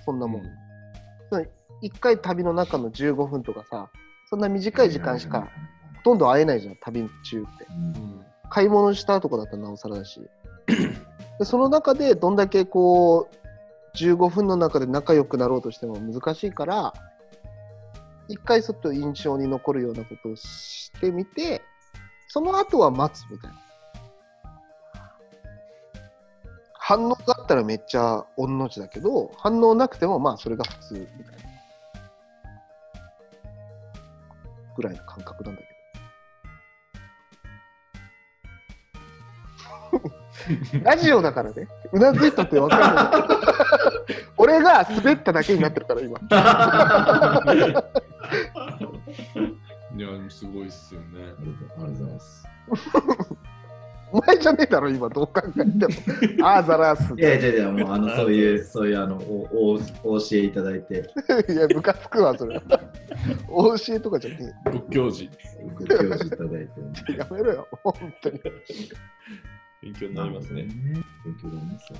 [0.05, 0.43] そんなもん。
[1.31, 1.45] その
[1.81, 3.91] 一回旅の中の15分とかさ、
[4.31, 5.49] そんな短い時間しか
[5.97, 7.67] ほとんど会えないじゃん、旅中って。
[7.71, 10.21] うんうん買い物したとかだったらなおさらだし。
[11.39, 16.93] でその中でどんだけこう、15分の中で仲良くなろうとしても難しいから、
[18.29, 21.63] 一回ちょっと印象に残るようなことをしてみて、
[22.29, 23.57] その後は待つみたいな。
[26.73, 31.45] 反応があったらめっちゃ御の字だけど、反応なくてもまあそれが普通みたいな。
[34.77, 35.74] ぐらいの感覚なんだけど。
[40.83, 43.05] ラジオだからね、うなずいたって分かんない。
[44.37, 46.19] 俺が滑っただけになってるから、今。
[49.97, 51.07] いや、すごいっすよね。
[51.39, 52.45] ありがとうございます。
[54.15, 56.47] お前じゃねえだろ、今、どう考えても。
[56.47, 57.13] あーざらす。
[57.17, 61.11] いやいやいや、もうあのそういう、 そういうあのおおお教えいただいて、
[61.53, 62.63] いや、ムカつくわ、それ。
[63.49, 65.29] お教えとかじゃねご教授、
[65.79, 66.71] ご教示いただいて。
[67.11, 67.17] え。
[67.19, 68.41] やめろよ、本当に。
[69.85, 70.63] 勉強になりますね。
[70.63, 71.05] 勉
[71.43, 71.99] 強になりますよ。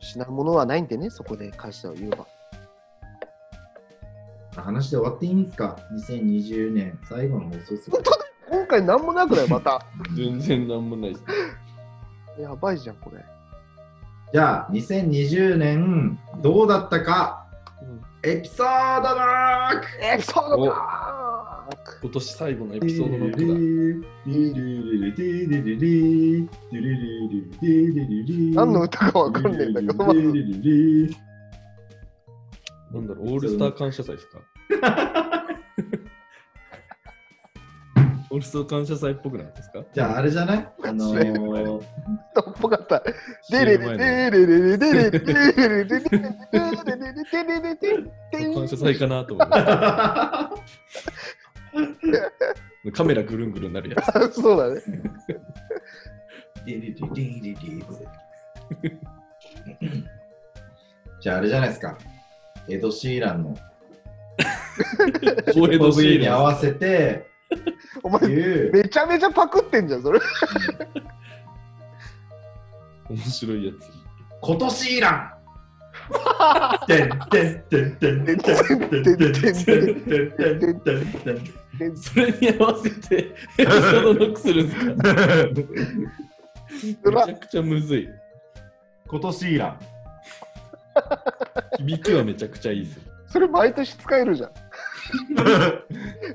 [0.00, 0.88] 失うものはないん。
[0.88, 2.26] でね、そこで感謝を言えば。
[4.60, 5.44] 話で終わっていいん。
[5.44, 8.16] ですか ?2020 年最後の放送ですよ本当だ
[8.50, 9.02] 今回なん。
[9.02, 9.86] もなくない、また。
[10.16, 10.90] 全然なん。
[10.90, 11.24] もないです。
[12.40, 13.24] やばいじゃん、これ。
[14.32, 17.46] じゃあ、2020年どうだったか
[17.80, 18.00] うん。
[18.28, 21.01] エピソードノックエピソードか
[22.02, 23.26] 今年最後のエピソードの
[28.54, 30.16] 何の歌かわかんねえんだけど、なん
[33.06, 34.40] だろう、オールスター感謝祭ですか？
[38.30, 39.84] オールスター感謝祭っぽくないですか？
[39.92, 40.68] じゃあ、あれじゃない？
[40.84, 41.82] あのー、っ
[42.60, 43.02] ぽかった。
[43.50, 45.26] デレレデレレレデレレデレレデレ
[45.84, 45.90] レデレレデ
[47.42, 47.96] レレデレ
[48.48, 49.48] レ感謝祭かなと思う。
[52.92, 53.96] カメラぐるんぐるんなるや
[54.30, 54.34] つ。
[54.42, 54.82] そうだね。
[61.20, 61.96] じゃあ、あれじゃないですか。
[62.68, 63.56] エド・シーランの
[65.54, 67.26] 大江戸シーに合ラわせて
[68.02, 68.28] お前、
[68.70, 70.20] めちゃめちゃパクってんじゃん、それ。
[73.10, 73.76] 面白いやつ。
[74.40, 75.41] 今年イラン
[81.96, 84.78] それに合わせてエピソードノックするんです
[86.94, 87.10] か？
[87.10, 88.08] めちゃくちゃむずい。
[89.08, 89.78] 今年イラン。
[91.78, 93.02] 響きはめちゃくちゃいいですよ。
[93.28, 94.50] それ毎年使えるじゃん。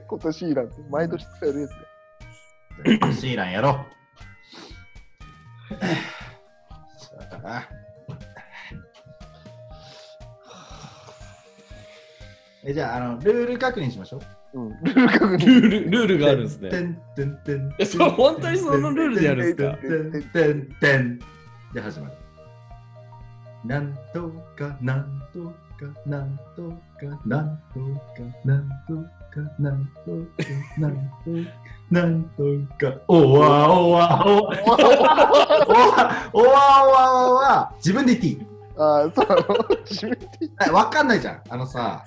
[0.07, 1.77] 今年いらん毎年使えるやつね。
[2.85, 3.85] 今年イランやろ
[5.71, 5.71] う
[7.31, 7.67] だな
[12.69, 14.19] えじゃああの、ルール確認しましょ
[14.53, 14.59] う。
[14.59, 14.69] うん。
[14.83, 15.61] ルール確認。
[15.61, 16.79] ルール、ルールがあるんですてね。
[16.81, 19.77] んてんてんえそう本当にそのルールでやるんですか？
[19.77, 21.19] てんてんてん
[21.73, 22.13] で始まる。
[23.63, 25.53] なんとかなんとか
[26.05, 31.49] なんとかなんとかなんとかなんとかなんとか
[31.89, 32.43] なんと
[32.77, 34.77] かおわおわおわおわ
[35.63, 38.47] おわおわおわ自分で言っていい？
[38.77, 39.41] ああ、そうなの
[39.89, 42.03] 自分で言っえわかんないじゃんあのさ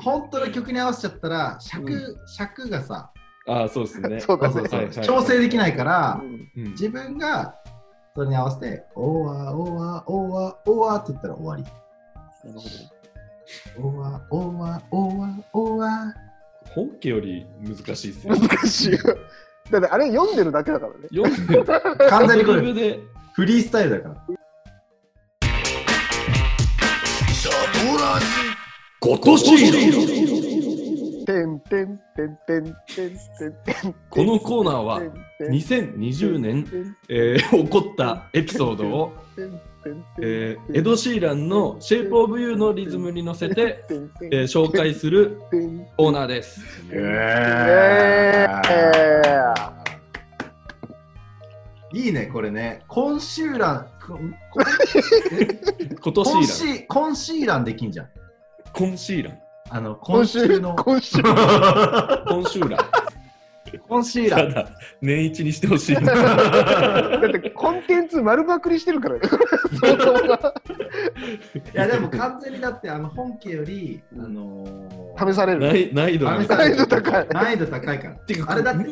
[0.00, 3.10] 本当の曲に合わせちゃったら尺尺がさ
[3.46, 4.20] ああ、そうですね。
[4.22, 7.56] そうだね調整できないからうんうん自分が
[8.14, 11.62] それに合わせて、おわおわおわおわって言ったら終わり。
[11.62, 11.70] な
[12.52, 12.60] る
[13.80, 16.14] ほおわおわおわおわ。
[16.74, 18.40] 本家より難しいですよど。
[18.48, 18.98] 難しいよ。
[19.70, 21.08] だってあれ読んでるだけだからね。
[21.10, 21.64] 読んで
[22.10, 23.00] 完全にこれで
[23.32, 24.16] フリースタイルだから。
[29.04, 29.42] 今年
[31.24, 32.74] てんてんてんてんてんてん
[33.64, 33.94] てん。
[34.08, 35.02] このコーナーは
[35.40, 36.64] 2020年、
[37.08, 39.12] えー起こったエピソードを、
[40.20, 43.84] えーエド・シーランの「Shape of You」のリズムに乗せて、
[44.30, 45.36] えー紹介する
[45.96, 46.60] コーナーです。
[46.92, 49.72] えー
[51.94, 52.82] いいね、これね。
[52.88, 54.32] コンシーラン、今
[56.14, 58.08] 年コンイシーコンシーランできんじゃん。
[58.72, 59.38] コンシーラン。
[59.70, 60.74] あの、今今週週の。
[60.76, 62.78] 今週コンシューラン。
[63.88, 64.52] コンシーラン。
[64.52, 64.68] ただ、
[65.00, 65.94] 年一にしてほしい。
[65.96, 69.20] だってコンテンツ丸パクリしてるからね。
[69.80, 70.54] そもそもが
[71.74, 75.60] いや、でも完全にだって、あの、本家より、あのー試される。
[75.60, 78.14] 難易難易度難易度高い難易度高いから。
[78.14, 78.86] てかあれだって、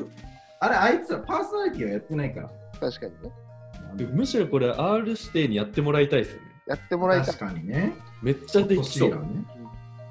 [0.60, 2.50] あれ、あいつらパーソナリティはやってないから。
[2.80, 4.10] 確かにね。
[4.12, 6.46] むしろこれ R 指定にやってもらいたいですよね。
[6.68, 7.38] やってもらいたい確。
[7.46, 7.92] かにね。
[8.22, 9.10] めっちゃできそう。
[9.10, 9.59] コンシーランね。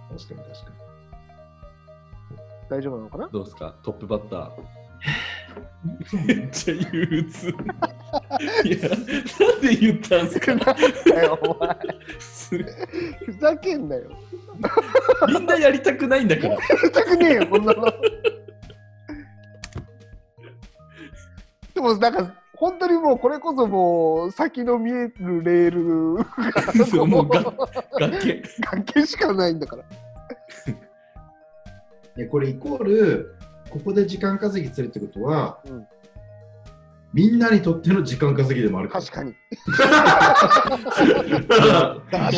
[0.10, 0.72] 確かに確か
[2.70, 3.28] 大丈夫なのかな？
[3.30, 3.76] どうですか？
[3.84, 4.52] トップバッター。
[6.26, 7.48] めっちゃ憂鬱。
[7.50, 9.06] いや、なん
[9.62, 10.56] で言ったんすか？
[10.56, 11.78] だよお前
[12.20, 14.12] すふざけんなよ。
[15.28, 16.54] みんなやりたくないんだから。
[16.54, 17.86] やりたくねえよ、こんなの。
[21.74, 26.26] でも、なんか、本当にもう、これこそもう、先の見えるレールが、
[26.86, 28.44] そうもう崖。
[28.60, 29.84] 崖しかないんだから。
[32.22, 32.28] に。
[32.28, 33.36] これイコール、
[33.70, 35.88] ここで時間稼ぎするってことは、うん
[37.12, 39.04] みんなにとっての時間稼ぎでもあるから。
[39.04, 39.34] 確かに。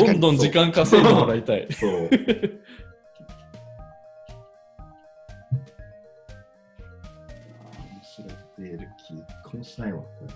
[0.00, 1.68] どんどん時間稼いでもらいたい。
[1.70, 2.08] そう。
[9.52, 10.00] 気、こもしないわ。
[10.00, 10.32] これ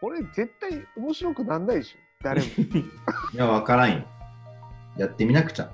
[0.00, 1.98] これ、絶対面白くなんないでしょ。
[2.22, 2.46] 誰も。
[3.32, 4.04] いや、わからんよ。
[4.96, 5.70] やってみなくちゃ。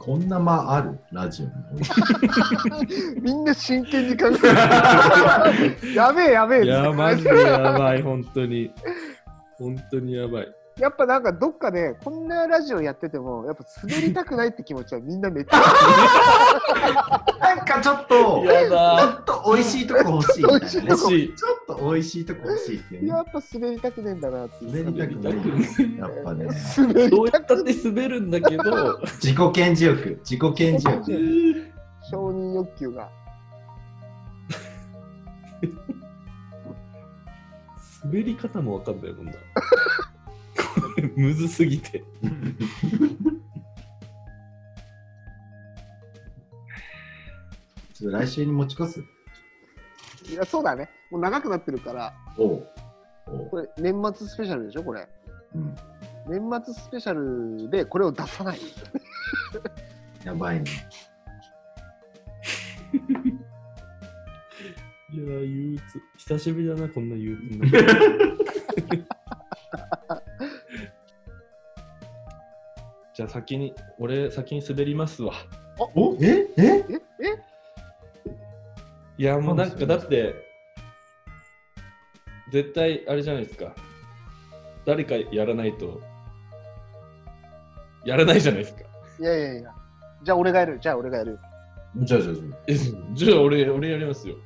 [0.00, 1.52] こんな間あるラジオに。
[3.20, 4.48] みんな真剣に考えて
[5.84, 5.94] る。
[5.94, 6.64] やべえ、やべえ。
[6.64, 8.72] いや、マジでやばい、本当に。
[9.58, 10.48] 本当にやばい。
[10.78, 15.58] やっぱなんかどっかでこんなラジオやっててもやっぱ滑りたくないって気持ちはみんなめっちゃ
[17.38, 19.18] なんかちょっと、やちょだ。
[19.20, 20.42] っと美味しいとこ欲しい。
[20.42, 23.08] ちょっと美味しいとこ欲しいっていうね。
[23.08, 25.34] やっぱ滑りたくねえんだなって滑りたくない。
[25.98, 26.48] やっぱね。
[26.78, 31.72] 滑りどうやったって滑るんだけど、自己顕示欲、自己顕示欲。
[32.10, 33.10] 承認欲求が
[38.04, 39.32] 滑り方もわかんないもんな。
[41.16, 42.02] むずすぎて。
[47.94, 49.00] ちょっと来週に持ち越す？
[50.30, 52.58] いやそうだねもう長くなってるからお
[53.50, 54.82] これ年末スペシャルでしょ？
[54.84, 55.08] これ
[55.54, 55.74] うん。
[56.28, 58.60] 年末スペシャルでこれを出さない
[60.24, 60.70] やばいね。
[65.12, 65.82] いやー、憂鬱。
[66.18, 67.66] 久しぶりだな、こんな憂鬱な。
[73.14, 75.34] じゃあ先に、俺先に滑りますわ。
[75.94, 76.62] おええ？
[76.62, 77.00] ええ？
[79.18, 80.34] いや、もうなんかだって、
[82.52, 83.74] 絶対あれじゃないですか。
[84.86, 86.00] 誰かやらないと、
[88.04, 88.82] やらないじゃないですか。
[89.18, 89.70] いやいやいや。
[90.22, 90.78] じゃあ俺がやる。
[90.80, 91.38] じゃあ俺がやる。
[91.96, 92.74] じゃあじゃあじゃあえ
[93.14, 94.36] じゃあ俺、俺やりますよ。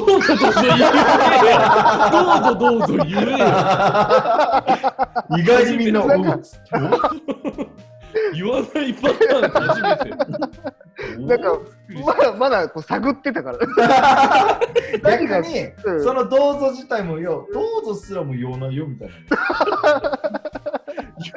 [0.00, 1.56] どうぞどうぞ言えよ
[2.12, 3.46] どうぞどうぞ言えよ
[5.36, 6.42] 意外にみんな、おなんかう
[8.34, 10.10] 言わないパターン初めて。
[11.18, 11.58] なんか
[12.04, 13.58] まだまだこう探ってたから。
[15.18, 19.14] 逆に、うんそのどうぞ自体もよ、どうぞすらも言わないよみたいな。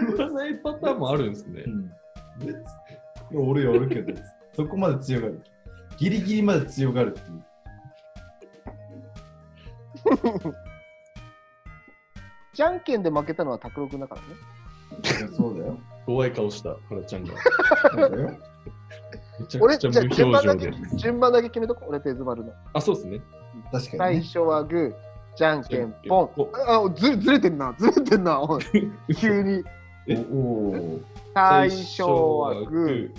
[0.08, 1.64] 言わないパターンもあるんですね
[3.32, 3.42] う。
[3.42, 4.14] ん俺やるけど、
[4.56, 5.42] そこまで強がる。
[5.98, 7.44] ギリギリまで強がるっていう。
[12.54, 14.28] じゃんけんで負けたのは拓郎君だからね。
[15.32, 15.78] そうだよ。
[16.06, 17.34] 怖い顔した、フラちゃんが。
[17.92, 18.38] そうだよ。
[19.40, 20.98] めちゃ俺、じゃあくちゃ無順番だけ表情で。
[20.98, 21.90] 順番だけ決めとこう。
[21.90, 22.54] 俺とエズマルの。
[22.74, 23.22] あ、そうですね。
[23.72, 24.26] 確か最に、ね。
[24.26, 26.30] 初はグー、じゃんけんポン。
[26.36, 28.64] ポンあずずれてんな、ずれてんな、おい
[29.16, 29.64] 急に。
[30.32, 31.00] お
[31.34, 33.12] 最初はグー、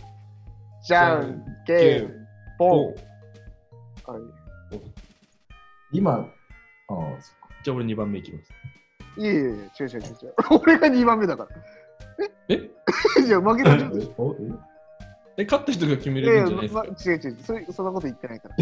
[0.83, 2.13] じゃんけん
[2.59, 2.87] ポン。
[2.89, 4.23] はい
[5.93, 6.29] 今、
[6.91, 7.49] ああ、そっか。
[7.63, 8.53] じゃあ俺2番目いきます。
[9.17, 10.35] いやいやいや、違う違う違う違う。
[10.63, 11.49] 俺が2番目だから。
[12.49, 12.55] え？
[13.27, 13.95] いや、負けたじゃん。
[13.95, 14.37] い えおえ？
[15.39, 16.89] え、勝った人が決めれるんじゃないですまか。
[16.89, 18.57] 違う違うそれ、そんなこと言ってないから。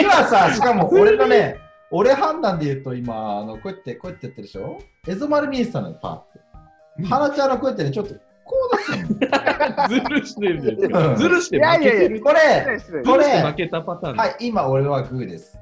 [0.00, 1.58] 今さ、しかも俺のね、
[1.90, 4.78] 俺判断で言うと今、あのこうやって、こうやってやってるでしょ？
[5.06, 7.06] エゾマル見えてたのよ、パーって。
[7.08, 8.14] 花ちゃんのこうやってね、ちょっと、
[8.44, 9.88] こう出すの。
[9.88, 11.10] ずるしてるんだよ。
[11.10, 12.20] うんずるして負けてる。
[12.20, 14.16] これ、失礼これずるして負けたパターン。
[14.16, 15.58] はい、今俺はグーです。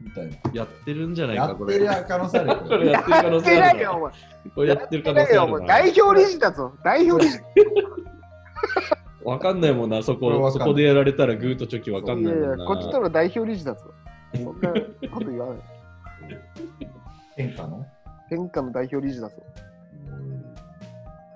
[0.00, 0.36] みたいな。
[0.52, 1.74] やってるんじゃないか、やっこれ。
[1.74, 2.56] てる可能性あるよ。
[2.66, 3.66] これやってる可能性あるな。
[3.66, 4.12] ないよ、お前。
[4.54, 5.26] これやってる可能。
[5.26, 5.66] 性あるな。
[5.66, 6.72] 代表理事だぞ。
[6.84, 7.40] 代表理事。
[9.24, 12.66] わかんないもんな、そこ、そこでやられたらグーとチョキわかんいやいや、ないもんな。
[12.66, 13.92] こっちとの代表理事だぞ。
[14.34, 15.58] そんなこと言わない。
[17.36, 17.84] 変化の？
[18.28, 19.36] 天下の代表理事だぞ。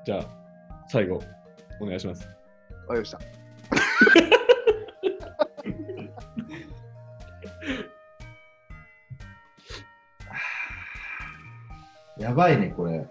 [0.05, 0.24] じゃあ、
[0.88, 1.20] 最後、
[1.80, 2.26] お願いします。
[2.86, 3.18] わかりました。
[12.21, 13.07] やばいね、これ。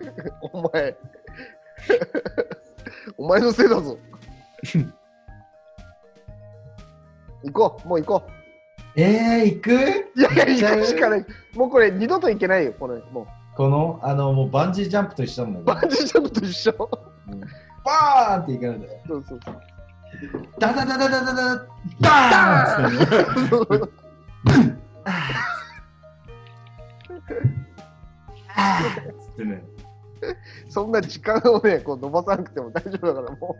[0.52, 0.96] お前。
[3.18, 3.98] お前のせいだぞ。
[7.44, 8.22] 行こう、もう行こ
[8.96, 9.70] えー、行く？
[9.70, 9.74] う。
[10.20, 11.26] いやいや、行くしかない。
[11.54, 13.00] もうこれ二度と行けないよ、これ。
[13.12, 13.26] も
[13.56, 15.64] この、あの、もうバンジージャンプと一緒なんう。
[15.64, 16.72] だバンジージャンプと一緒。
[17.84, 19.00] バーンっていかないんだよ。
[19.06, 19.60] そうそうそう。
[20.58, 21.34] ダダダダダダダ
[22.00, 22.86] ダーン
[23.82, 23.92] って
[27.28, 27.32] つ
[29.32, 29.62] ってね。
[30.68, 33.58] そんな時間をね、こう伸ばさなくても大丈夫だから、もう。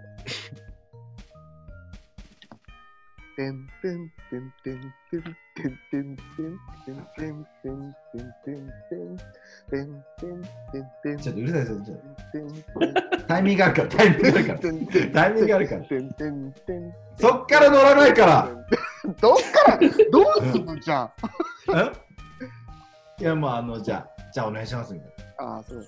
[3.36, 5.22] てんてんてんてんてん
[5.54, 6.16] てんてんてんてん
[6.74, 7.20] てんてんてん
[7.62, 8.52] てんてんてん
[9.68, 10.42] てんてん
[10.72, 11.76] てんてんちょっとうるさいですよ。
[12.32, 12.64] てんてん
[13.28, 14.58] タイミングあるから、タイミングあるから。
[14.58, 15.82] てんてんタイミングあるから。
[15.82, 18.48] てんてんてんそっから乗らないから。
[19.20, 19.90] どっからどう
[20.52, 21.12] すんのじゃ
[21.68, 21.92] あ。
[23.20, 25.44] いや、もうあの、じゃあ、じゃあお願いしますみたいな。
[25.54, 25.86] ああ、そう。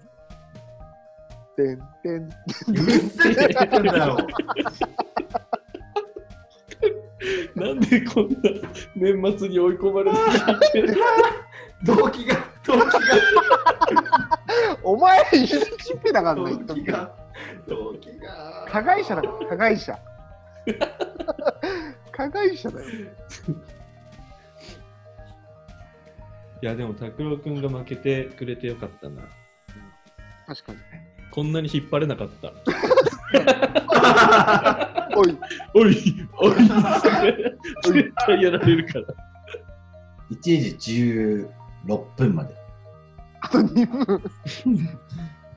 [1.57, 2.29] てんてん。
[2.69, 4.17] うるせえって言ってんだよ。
[7.55, 8.39] なんでこんな
[8.97, 10.11] 年末に追い込まれ
[10.73, 10.97] てる
[11.85, 12.91] 動機が、動機が、
[14.83, 17.15] お前、一日目だからね、動機が、
[17.69, 18.67] 動機が。
[18.69, 19.99] 加害者だから、加害者。
[22.13, 22.87] 加害者だよ。
[26.63, 29.23] いや、でも、拓郎くんが負けてくれてよかったな。
[30.47, 30.79] 確かに。
[31.31, 32.53] こんなに引っ張れなかった。
[35.17, 35.39] おい、
[35.75, 35.97] おい、
[36.39, 36.55] おい、
[37.93, 39.07] 絶対やられるから。
[40.31, 41.49] 1時
[41.89, 42.55] 16分まで。
[43.41, 44.23] あと2分。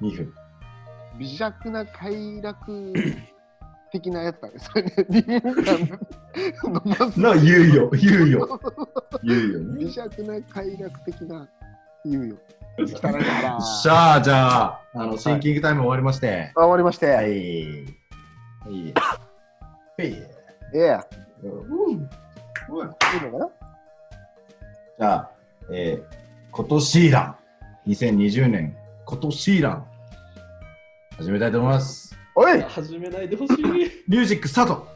[0.02, 0.34] 2分。
[1.20, 2.94] 微弱な快楽
[3.94, 4.54] 的なやつだね。
[4.58, 6.00] それね、2分間
[6.64, 7.20] 伸ばす。
[7.20, 7.42] の猶
[7.76, 8.40] 予、猶予。
[9.24, 9.80] 猶予ね。
[9.86, 11.48] 微弱な快楽的な
[12.04, 12.36] 猶予。
[12.88, 16.52] しゃあ、じゃあ、あの、シンキングタイム終わりまして。
[16.56, 17.06] あ終わりまして。
[17.06, 17.26] はい。
[17.26, 17.30] は
[18.72, 18.94] い。
[19.96, 20.30] はい。
[20.74, 21.00] ええ
[21.44, 23.50] うんいいのかな？
[24.98, 25.32] じゃあ、
[25.72, 26.06] えー、
[26.52, 27.20] 今年ラ
[27.86, 27.90] ン。
[27.90, 28.76] 2020年、
[29.06, 29.86] 今年ラン。
[31.18, 32.18] 始めたいと思います。
[32.36, 33.64] おい始めないでほしい。
[33.64, 34.88] ミュージックスタート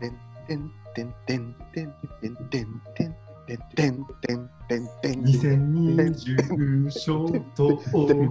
[0.00, 0.10] てん
[0.46, 3.14] てんてんてんてんてんてんてん
[3.44, 5.22] てんてんてんてんてん。
[5.24, 7.76] 2020ショート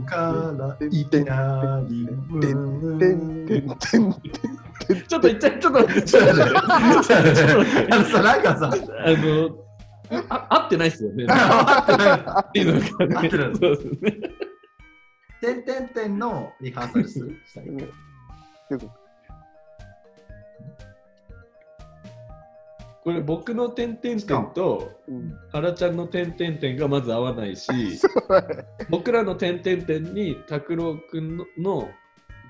[0.06, 2.08] からいきなり。
[2.42, 5.06] てんてんてんてん。
[5.08, 6.58] ちょっと一回、ちょっと待って、ちょっと待って
[7.92, 8.74] あのさ、なんかさ、
[9.06, 9.56] あの、
[10.30, 11.26] あ合ってないっすよね。
[11.30, 14.18] あっていうのがね合ってないそうですね。
[15.42, 17.42] てんてんてんのリハーサルする？
[17.48, 17.74] したいう。
[17.74, 17.80] ん
[23.04, 25.36] これ僕の点々点とうん。
[25.52, 27.72] 原ちゃんの点々点がまず合わないし、
[28.90, 31.90] 僕らの点々点に拓郎くんのの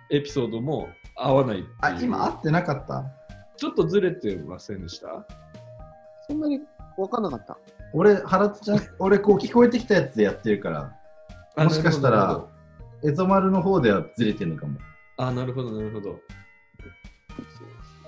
[0.10, 3.06] エピソードも合わないあ、今合ってなかった？
[3.56, 5.26] ちょっとずれてませんでした？
[6.28, 6.60] そんなに
[6.98, 7.58] 分かんなかった。
[7.94, 10.94] 俺、原ちゃん、俺、こう聞こえてきたやつでやってるから、
[11.56, 12.46] あもしかしたら
[13.04, 14.80] エゾマルの方ではずれてるのかも。
[15.18, 16.20] あ、なるほど、なるほど。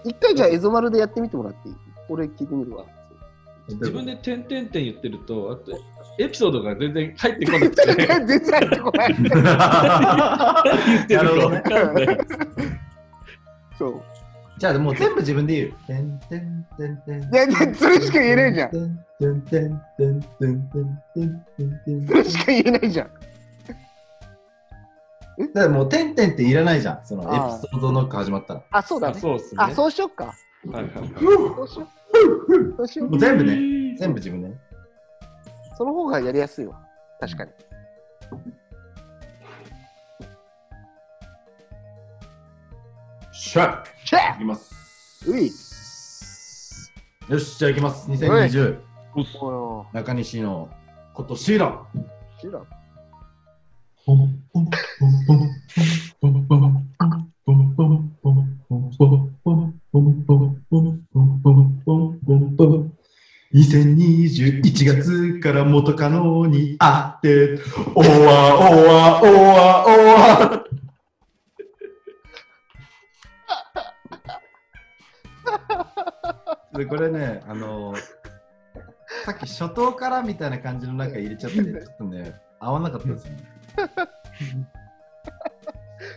[0.05, 1.75] 一回じゃあ、エゾマルでやってみてもらっていい？
[2.09, 2.85] 俺聞いてみるわ。
[3.69, 5.79] 自分で点々点言ってると、あと
[6.19, 9.15] エピソードが全然入ってこなくて、全然入ってこない。
[9.15, 9.25] 言
[11.03, 12.17] ってるか分かんない。
[13.79, 14.01] そう。
[14.59, 15.73] じゃあもう全部自分で言う。
[15.87, 17.33] てんてんてんてん。
[17.33, 18.77] いやいやそれしか言えねえじゃんて
[19.25, 23.09] んてんてんてんてんてんてんてんそれしか言えないじゃん。
[25.37, 27.05] だからもうてんてんっていらないじゃん。
[27.05, 28.63] そのエピああソードの始まったら。
[28.71, 29.19] あ、そうだあね。
[29.19, 29.63] そうっすね。
[29.63, 30.25] あ、そうしよっか。
[30.25, 31.87] はいはいはいそうしよう。
[32.77, 33.95] そうしようもう全部ね。
[33.97, 34.55] 全部自分でね。
[35.77, 36.79] その方がやりやすいわ。
[37.19, 37.51] 確かに。
[43.31, 45.29] シャッシェいきます。
[45.29, 45.51] うい
[47.29, 48.09] よし、じゃあいきます。
[48.09, 48.79] 2020
[49.15, 50.69] お中西の
[51.13, 51.85] 今年だ。
[51.95, 54.42] ー知らん
[63.53, 67.59] 2021月から元カノに会って、
[67.95, 68.11] おわお
[68.85, 70.63] わおわおわ。
[76.77, 77.95] でこれね、あの
[79.25, 83.53] さっき初頭からみたいな感じの中入れちゃって、ちょっとね、合わなかったですよね。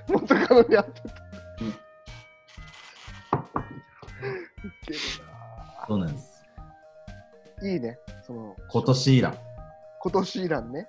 [0.09, 1.09] 元カノに会ってた。
[1.61, 1.87] うん
[4.67, 4.99] ウケる
[5.87, 6.45] そうなんです。
[7.63, 7.99] ないいね。
[8.27, 9.39] その、今年以来。
[10.01, 10.89] 今年イランね。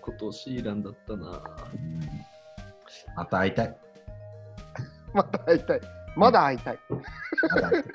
[0.00, 1.42] 今年イランだったな。
[3.16, 3.76] また会いたい。
[5.14, 5.80] まだ会いたい。
[6.16, 6.78] まだ会いたい。
[6.88, 7.94] また会いたい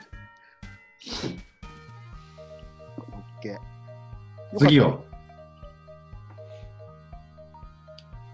[2.97, 4.57] オッケー。
[4.57, 4.99] 次は、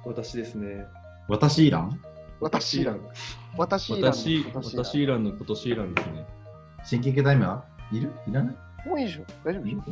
[0.08, 0.86] 私ですね。
[1.28, 1.90] 私イラン？
[1.92, 1.98] た
[2.40, 3.02] 私イラン。
[3.58, 4.12] 私イラン。
[4.12, 6.26] 私、私私イランの今年イランですね。
[6.86, 7.66] 新規系タイムは？
[7.92, 8.12] いる？
[8.28, 8.56] いらない？
[8.88, 9.26] もういいでしょ。
[9.44, 9.82] 大丈夫でしょ。
[9.90, 9.92] お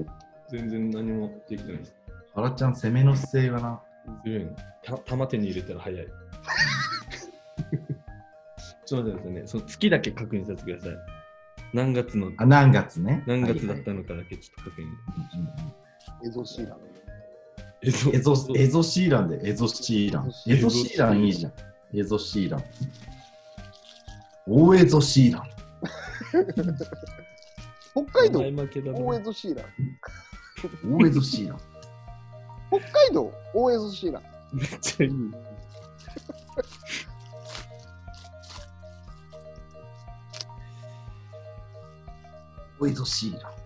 [0.00, 0.06] お。
[0.48, 1.94] 全然何もできてないです。
[2.34, 3.80] 原ちゃん、攻めの姿勢がな。
[4.24, 4.56] 強いの。
[4.82, 6.06] た玉手に入れたら早い。
[8.86, 9.42] ちょっと待ってくださいね。
[9.46, 10.96] その月だけ確認させてください。
[11.74, 13.22] 何月の、あ、何月ね。
[13.26, 14.86] 何月だっはいたのかだけちょっと確認。
[16.26, 16.78] エゾシーラン。
[17.86, 20.32] えぞエゾエゾシーランでエゾシーラン。
[20.48, 21.52] エゾシーランいいじゃん。
[21.94, 22.64] エゾシーラン。
[24.48, 25.44] 大エゾシーラン。
[27.94, 28.40] 北海道？
[28.40, 29.66] 大エゾシーラン。
[30.84, 31.58] 大エゾシーラン。
[32.70, 33.32] 北海道？
[33.54, 34.22] 大エゾシーラン。
[34.52, 35.12] めっちゃいい。
[42.80, 43.65] 大エゾシーラン。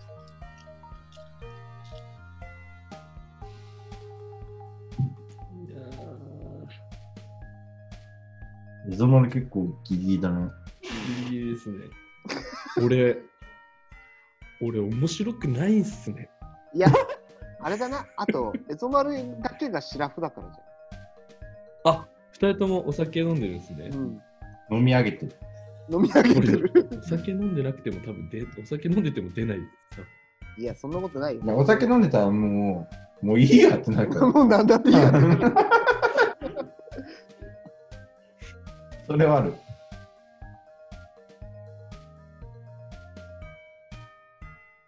[8.91, 10.51] エゾマル結構ギリギリだね。
[10.83, 11.79] ーギリギリですね。
[12.83, 13.19] 俺、
[14.61, 16.29] 俺面白くないんすね。
[16.75, 16.89] いや、
[17.63, 18.05] あれだな。
[18.17, 20.59] あと、エゾマルだけがシラフだからじ
[21.85, 23.95] あ、二人ともお酒飲んでるんですねゃん。。
[23.95, 23.97] う
[24.75, 24.79] ん。
[24.79, 25.37] 飲み上げてる。
[25.89, 26.91] 飲み上げてる。
[27.01, 29.59] お酒飲んでなくても多分で、お酒飲んでても出ない
[29.95, 30.03] さ。
[30.59, 31.47] いや、そんなことないよい。
[31.47, 32.89] やお酒飲んでたらも
[33.23, 34.27] う、もういいやってなるから。
[34.33, 35.13] もうなんだっていいや。
[39.11, 39.53] それはある。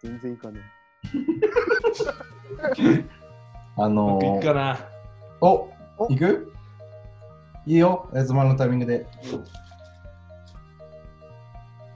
[0.01, 0.61] 全然いかね
[3.75, 4.79] あのうまくいくかー、な。
[5.41, 5.67] お
[5.97, 6.53] お行く？
[7.65, 9.05] いいよ、エゾマルのタイミングで。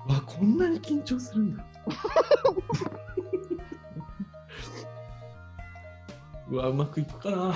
[0.10, 1.64] わ、こんなに緊張するんだ。
[6.52, 7.54] うわ、うまくいくかな。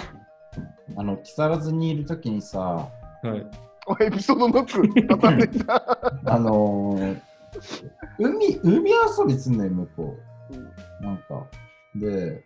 [0.95, 2.89] あの、木更津にいるときにさ、は
[3.35, 3.45] い。
[3.87, 4.81] おエピソードノック。
[6.29, 7.21] あのー、
[8.19, 10.17] 海、海遊びすんのよ、向こ
[10.51, 10.73] うんう。
[11.01, 11.47] なんか、
[11.95, 12.43] で、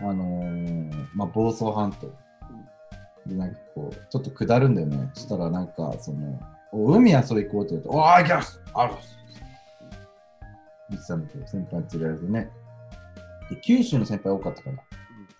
[0.00, 2.12] あのーまあ、房総半島。
[3.26, 5.10] で、なんかこう、ちょっと下るんだよね。
[5.14, 6.40] そしたら、なんか、その、
[6.72, 8.94] お海遊び行こうって言うと、おー、行きますある
[10.90, 12.50] 言ってたんだけど、先輩に連れられてね。
[13.50, 14.76] で、九州の先輩多かったから、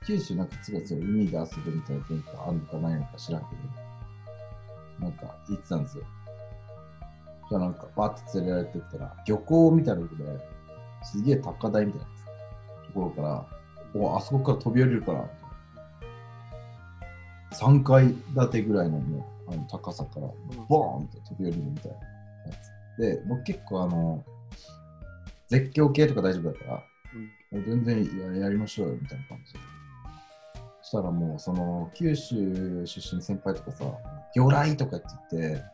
[0.06, 3.89] 九州なんかすごい海で遊ぶみたいな文化あるのかないのか知らんけど、
[5.00, 6.04] なんか言ってたんですよ。
[7.48, 10.24] じゃあなんかバーって連れられてったら、漁港みたいなとこで、
[11.02, 12.06] すげえ高台みたいな
[12.86, 13.46] ところから、
[13.94, 15.28] おあそこから飛び降りるから、
[17.52, 20.28] 3階建てぐらいのもうあの高さから、
[20.68, 22.02] ボーンって飛び降りるみたいなや
[22.96, 23.00] つ。
[23.00, 24.24] で、僕結構あの、
[25.48, 26.72] 絶叫系とか大丈夫だから、
[27.50, 29.58] もう全然ややりましょうよみたいな感じで。
[30.90, 33.84] そしたらもうその九州出身先輩とかさ、
[34.34, 35.06] 魚雷とかって
[35.38, 35.64] 言って、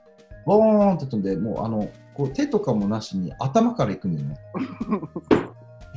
[0.44, 4.36] ボーンって飛んで、もうあの、こう手とかもなしに頭から行くんだよね。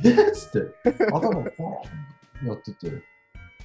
[0.06, 0.32] えっ？
[0.32, 3.02] つって、頭をボーンやってて、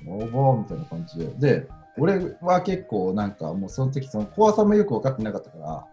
[0.04, 1.60] ボーンみたいな感じで。
[1.62, 5.86] で、俺は結構なんかもうその時その怖さもよく分かってなかったから、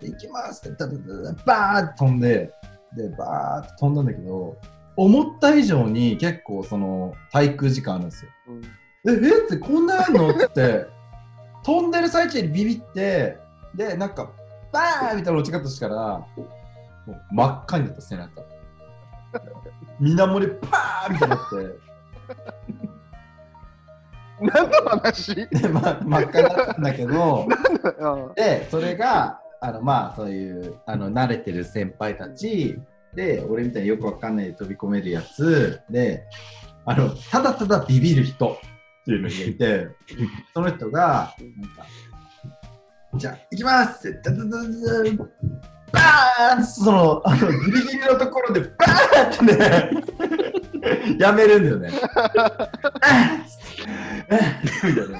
[0.00, 2.52] で行きますって、ダダダダバーって飛んで、
[2.96, 4.58] で、バーって飛んだんだけど、
[4.96, 8.32] 思った以上に結構その滞空時間あるんですよ。
[8.48, 8.62] うん
[9.06, 10.30] え、えってこんなやんの？
[10.30, 10.86] って、
[11.62, 13.38] 飛んでる最中にビビって、
[13.74, 14.30] で、なんか、
[14.72, 15.16] バーン！
[15.18, 16.26] みたいな落ち方したら、も
[17.08, 18.42] う真っ赤になった背中。
[20.00, 21.12] 水面でパーン！
[21.14, 21.88] みたいになって、
[24.40, 25.34] 何の話？
[25.34, 27.48] で、ま、真っ赤になったんだけど、
[28.00, 28.34] うん。
[28.34, 32.78] で、それが、あの、まあ、そういう、あの、慣れてる先輩たち、
[33.14, 36.24] で、俺みたいによくわかんないで飛び込めるやつ、で、
[36.84, 38.58] あの、ただただビビる人
[39.08, 39.88] っていうのがいて、
[40.52, 41.86] その人が、なんか、
[43.14, 44.68] じゃあ、行きますって、ダダダダダ
[45.90, 51.90] バーンその、あの、ギリギリのところで、バーンってね、やめるんだよね。
[54.84, 55.18] みたいな。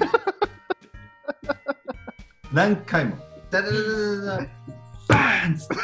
[2.53, 3.17] 何回も、
[3.49, 4.47] ダダダダダダ
[5.07, 5.75] バーンっつって、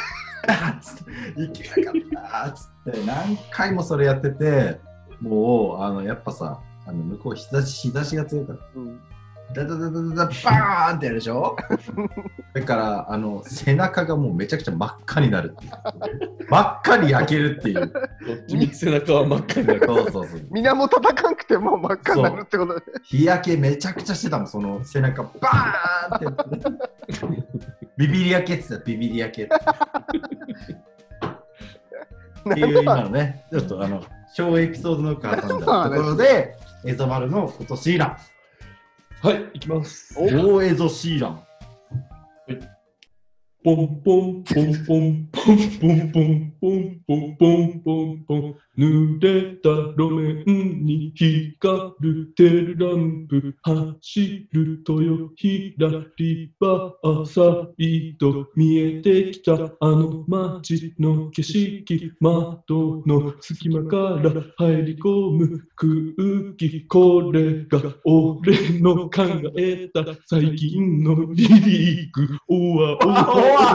[0.46, 1.04] バーンっつって、
[1.40, 4.78] 行けなかったっつって、何回もそれやってて、
[5.20, 9.00] もう、あの、やっぱさ、あの向こう日差し、日差しが強いから、うん。
[9.54, 11.56] ダダダダダダバーンってやるでしょ？
[12.52, 15.70] だからあの背中がもうめちゃくちゃ真っ赤になるっていう。
[16.48, 17.78] 真っ赤に焼けるっていう。
[17.86, 17.90] どっ
[18.48, 19.82] ちみち背中は真っ赤になる。
[19.86, 20.40] そうそうそう。
[20.50, 22.82] 水面叩かんくてもう真っ赤になるってことで。
[23.04, 26.42] 日焼けめちゃくちゃしてたもんその背中バーンってやって
[27.96, 28.90] ビビり焼けって言ってた。
[28.90, 29.54] ビビり焼けって。
[32.50, 34.02] っていう今のねちょっとあの
[34.34, 36.56] 小エピソードの母さんだところで
[36.86, 38.16] エゾマルの今年イラン。
[39.26, 40.14] はい、いきます。
[40.16, 41.42] 大エゾシーラン
[43.66, 55.72] ポンポンポンポンポンポンポンポンポンポンポンポン濡れた路面に光るテールランプ走る豊平
[56.60, 69.24] バーサイド見えてきたあの街の景色窓の隙間から入り込む空気これが俺の考
[69.56, 73.55] えた最近のリリーグおわおわおわおわ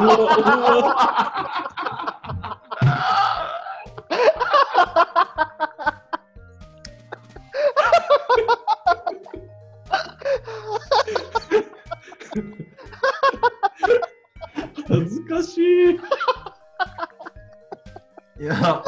[14.87, 15.99] 恥ずかしい。
[18.41, 18.83] いや、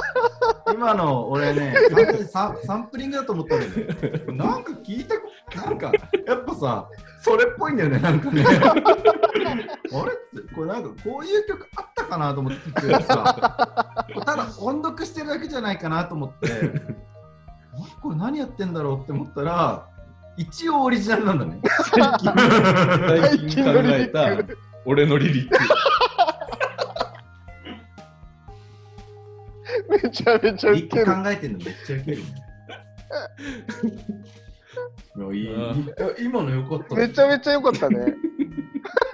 [0.73, 4.33] 今の俺ね、 完全にササンプリングだと思ったんだよね。
[4.33, 5.21] なんか聞いたこ
[5.55, 5.91] なんか、
[6.25, 6.89] やっぱさ、
[7.21, 8.43] それっぽいんだよね、なんかね。
[8.49, 8.79] あれ？
[8.81, 13.67] って、これなんかこういう曲あったかなと思って聞いてさ、
[14.25, 16.49] ただ音読してるだけじゃないかなと思って、
[18.01, 19.85] これ何やってんだろうって思ったら、
[20.35, 21.61] 一応オリジナルなんだね。
[21.91, 24.29] 最近考えた
[24.83, 25.57] 俺のリリック。
[30.01, 31.05] めちゃめちゃウケる。
[31.05, 32.23] 考えてんのめっちゃウケるね。
[35.15, 35.55] いやいいいや
[36.19, 36.95] 今のよかった。
[36.95, 38.15] めちゃめちゃ良かったね。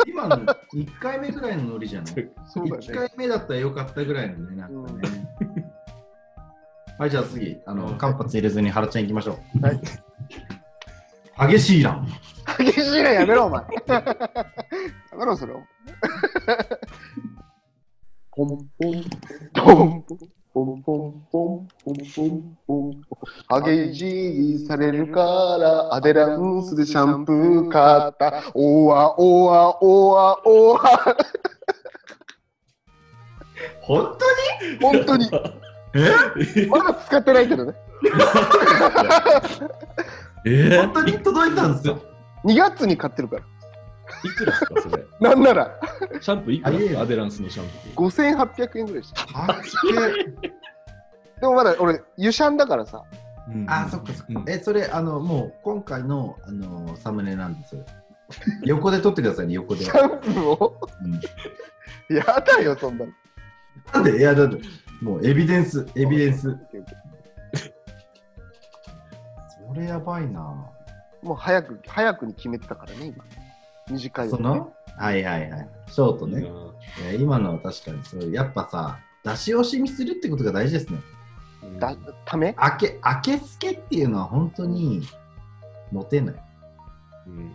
[0.07, 0.55] 今の1
[1.01, 2.29] 回目ぐらいのノリじゃない？
[2.47, 2.97] そうだ ?1 ね。
[2.97, 5.29] 回目だったらよかったぐらいのね、なんかね。
[6.97, 9.65] はい、じゃあ次、あの、間髪入れずに原ちゃん行きましょう。
[9.65, 9.81] はい。
[11.53, 12.07] 激しいラン。
[12.57, 13.63] 激しいなやめろ、お前。
[13.87, 14.03] や
[15.17, 15.61] めろ、それを。
[18.31, 18.67] ポンポン、
[19.53, 20.19] ポンポン。
[20.51, 23.03] ポンポンポンポンポンポン
[23.47, 25.21] ポン激しいされるか
[25.59, 28.41] らアデランスでシャンプー買った。
[28.55, 30.79] おわおわおわおわ。
[33.81, 34.25] 本当
[34.65, 34.79] に？
[34.81, 35.29] 本当に。
[35.93, 36.65] え？
[36.67, 37.73] まだ使ってないけどね。
[40.45, 40.77] え？
[40.77, 41.99] 本当に届いたんですよ。
[42.45, 43.43] 2月に買ってるから。
[44.23, 45.05] いくらですか、それ？
[45.19, 45.79] なんなら
[46.21, 46.71] シャンプーいくら？
[46.77, 49.21] ですかアデランスのシャンプ5800円ぐらいした。
[49.39, 49.55] はっ
[50.41, 50.49] け
[51.41, 53.03] でもまだ俺、湯シャンだからさ。
[53.49, 53.53] ー。
[53.53, 54.43] うんあ、そっかそっかう。
[54.43, 57.85] んえ、それ、あの、もう今回の、あの、サムネなんですよ。
[58.63, 59.89] 横で撮ってくださいね、横でシ。
[59.91, 60.77] ャンプーを？
[61.03, 61.19] うん
[62.15, 63.11] やだよ、そんなの。
[63.93, 64.17] なんで？
[64.19, 64.57] いや、だって、
[65.01, 66.55] もうエビデンス、エビデンス。
[69.67, 70.41] それやばいな。
[71.21, 73.23] もう早く、早くに決めてたからね、今。
[73.89, 74.73] 短いよねその？
[74.97, 75.69] はいはいはい。
[75.87, 76.41] ショートね。
[76.41, 76.45] い
[77.05, 78.31] や今のは確かにそう。
[78.31, 80.99] やっぱさ、出し惜しみするってことが大事ですね。
[81.63, 82.55] うんだため？
[82.59, 85.01] 明け、明けすけっていうのは本当に
[85.91, 86.35] モテない。
[87.27, 87.53] うん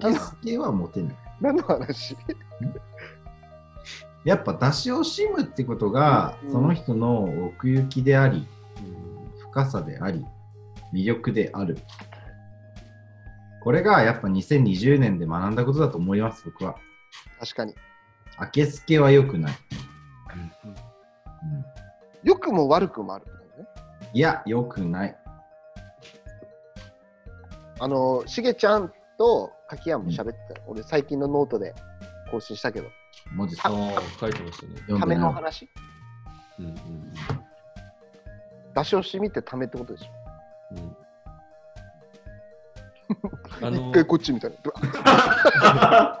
[0.00, 1.16] 明けすけはモテない。
[1.40, 2.16] 何の話？
[4.24, 8.46] やっぱ出し惜しむってことが、うんその人の奥行きであり、
[8.78, 10.24] うん深さであり、
[10.92, 11.78] 魅力である。
[13.60, 16.76] これがやっぱ2020年で学んだことだと思います、僕は。
[17.40, 17.74] 確かに。
[18.40, 19.52] 明けすけは良くない。
[20.34, 21.64] うん
[22.24, 23.32] 良くも悪くもあるね。
[24.12, 25.16] いや、良くない。
[27.78, 30.62] あの、しげちゃんと柿山も喋ってたよ。
[30.66, 31.74] 俺、最近のノートで
[32.30, 32.88] 更新したけど、
[33.32, 35.00] 文字書いてましたね。
[35.00, 35.16] ため。
[35.16, 35.68] の話？
[36.58, 36.74] うんうん
[38.74, 40.06] 出し惜しみってためってことでしょ。
[40.72, 40.96] うんうん
[43.62, 46.20] あの一回こっちみたいな。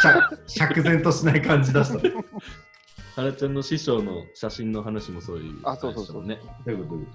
[0.00, 1.98] 釈釈然としない感じ出した。
[1.98, 2.24] ど
[3.16, 6.40] 原ちゃんの師匠の写真の話もそういうあそうそうそうね。
[6.66, 7.12] ういうことどういうこ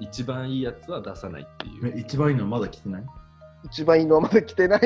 [0.00, 1.98] 一番いいやつは出さないっていう。
[1.98, 3.06] 一番いいのまだ来てない？
[3.64, 4.80] 一番いいのはまだ来てない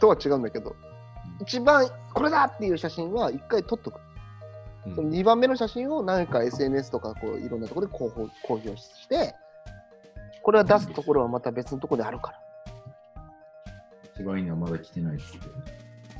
[0.00, 0.74] とは違うんだけど、
[1.40, 3.96] 一番これだっていう写真は一回撮っとく。
[4.86, 9.34] うんその2番目の写真を何か SNS とかこういろんなところで公表公表して、
[10.42, 12.40] これは出すところはまた別のところであるから。
[14.18, 15.38] 一番いいのはまだ来てないっつって。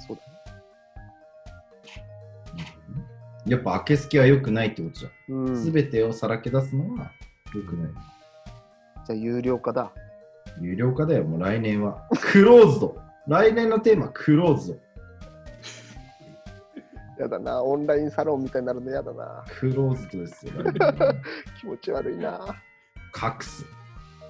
[0.07, 0.22] そうだ。
[3.46, 5.09] やっぱ明けすけは良くないってことじゃん。
[5.30, 5.57] うん。
[5.57, 7.11] すべてをさらけ出すのは
[7.55, 7.92] 良くない。
[7.92, 9.92] ゃあ有料化だ。
[10.61, 12.07] 有料化だよ、もう来年は。
[12.32, 13.01] クローズド。
[13.26, 14.80] 来年のテーマ、クローズ
[17.16, 17.22] ド。
[17.24, 17.62] やだな。
[17.62, 19.44] オンラインサロンみたいになるのやだな。
[19.59, 20.53] クローズドですよ、
[21.61, 22.40] 気持ち悪いな。
[23.16, 23.64] 隠す。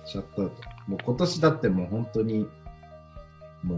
[0.05, 0.57] シャットアウト。
[0.87, 2.49] もう今年だってもう本当に、
[3.63, 3.77] も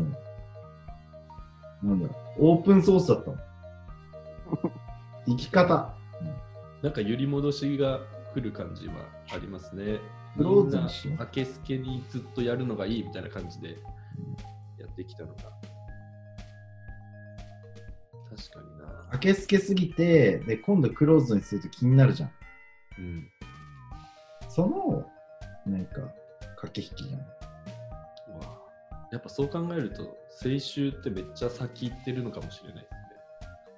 [1.83, 3.41] う、なんだろう、オープンソースだったもん。
[5.27, 5.95] 生き方。
[6.83, 8.01] なんか揺り戻しが
[8.33, 8.95] 来る感じは
[9.33, 10.01] ありますね。
[10.37, 13.77] クローズにしようみんな明けすけにずっとやるのがいいみたいな感じで
[14.79, 15.43] やってきたのが。
[18.31, 19.11] 確かにな。
[19.13, 22.31] 明けすけすぎて、で、今度クローズドにすると気になるじゃん。
[22.99, 23.29] うん。
[24.49, 25.07] その、
[25.67, 26.01] なんか、
[26.57, 27.21] 駆け引きじゃん。
[27.21, 27.40] うわ
[29.13, 30.09] やっぱそう考えると、青
[30.43, 32.89] 春ってめっちゃ先行ってるのかもしれないで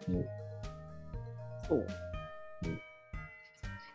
[0.04, 0.16] すね。
[0.18, 0.26] もう
[1.68, 1.86] そう。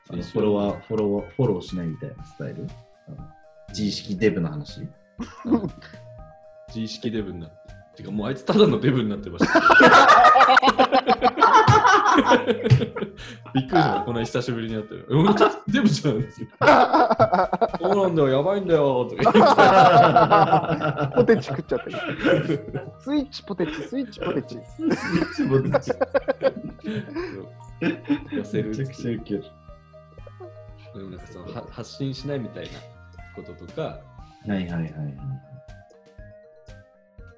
[0.10, 2.68] あのフォロワー、フォロワー、フォローしないみたいなスタイル。
[3.70, 4.88] 自意識デブの話。
[6.70, 7.58] 自意識デブになって。
[7.98, 9.54] てかもうあいつただのデブになってました。
[13.54, 15.08] びっくりした、この久しぶりに会ってる。
[15.18, 16.22] 俺ちょっとデブじゃん。
[17.80, 19.06] そうなんだよ、やばいんだよ。
[19.06, 22.00] とか ポテチ食っちゃったけど。
[23.00, 24.60] スイッチポテチ、スイッチポテチ。
[27.80, 29.44] 言って痩せるめちゃくちゃウケる。
[30.96, 32.70] でもなんかそのは発信しないみたいな
[33.36, 34.00] こととか、は
[34.48, 34.92] いはいはいはい。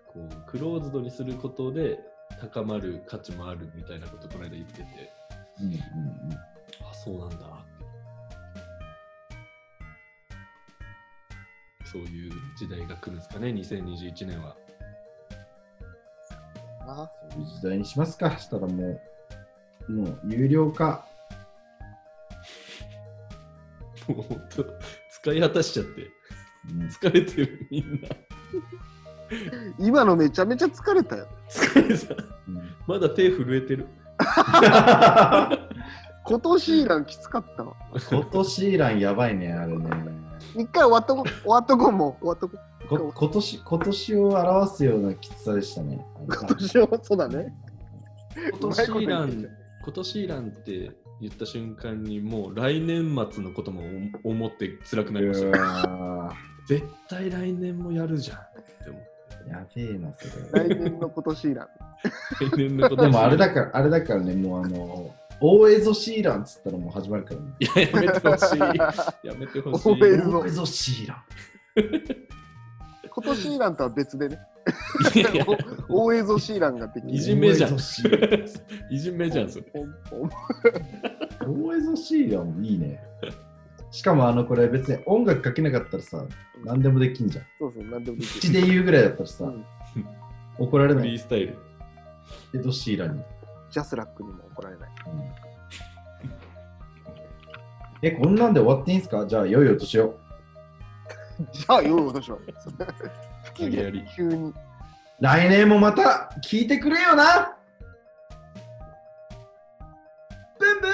[0.08, 2.00] こうクローズドにすることで
[2.40, 4.84] 高まる価値もあるみたいなことこの間言ってて、
[5.62, 5.80] うんうんうん。
[6.34, 7.66] あ、そうなんだ。
[11.92, 14.56] そういう時代が来るんですかね、2021年は。
[16.82, 19.02] あそういう時代にしますかしたらも
[19.88, 21.06] う、もう有料化。
[24.08, 24.66] もう本当、
[25.12, 26.12] 使い果たしちゃって、
[26.72, 28.10] うん疲れてるみんな。
[29.80, 31.28] 今のめちゃめちゃ疲れたよ。
[31.50, 32.24] 疲れた。
[32.48, 33.88] うんまだ手震えてる。
[36.24, 37.74] 今年イランきつかったわ。
[38.10, 39.90] 今年イランやばいね、あれね。
[40.56, 42.58] 一回終わっとこ、終わっとこうもう、終わっとこ
[42.90, 46.04] 今年今年を表すようなきつさでしたね。
[46.28, 47.54] 今年はそうだね。
[48.52, 49.48] 今年イラン、
[49.84, 50.92] 今年イランって
[51.22, 53.84] 言った瞬間にもう来年末のことも
[54.24, 55.60] 思って辛くなりました。
[55.60, 56.30] う
[56.68, 58.42] 絶対来年もやるじゃんっ
[58.84, 59.19] て思って。
[59.48, 60.68] やべえな、それ。
[60.68, 61.68] 来年の今年イラン。
[62.52, 67.54] 来年のことでもあれだから、あれだからね、もうあの、大江戸シーランっつったらもう始まるからね。
[67.60, 68.60] いや、やめてほしい。
[68.60, 69.90] やめてほしい。
[69.90, 70.08] 大
[70.48, 71.24] 江戸シーラン。
[73.10, 74.40] 今年イランとは別でね、
[75.16, 75.46] いやいや
[75.90, 77.14] 大江戸シーランができる。
[77.14, 77.76] いじめじゃん
[78.92, 79.66] いじめじゃん、それ。
[81.46, 83.02] 大江戸シーランいいね。
[83.92, 86.24] しかもあのこれ別に音楽かけなかったらさ、
[86.64, 87.46] 何でもできんじゃん。
[87.60, 89.66] そうそう、なんでもでき口で言うぐらいだったらさ、うん
[90.60, 91.12] 怒られフない。
[91.12, 91.58] リースタイル。
[92.54, 93.24] エド・シーランに。
[93.72, 94.90] ジャスラックにも怒られない。
[98.02, 99.26] え、こんなんで終わっていいんすか？
[99.26, 100.20] じゃあ、良いお年を。
[101.52, 102.40] じゃあ、よいお年を。
[103.46, 104.54] 不機嫌急に。
[105.22, 107.56] 来年もまた聞いてくれよな
[110.60, 110.92] ブンブン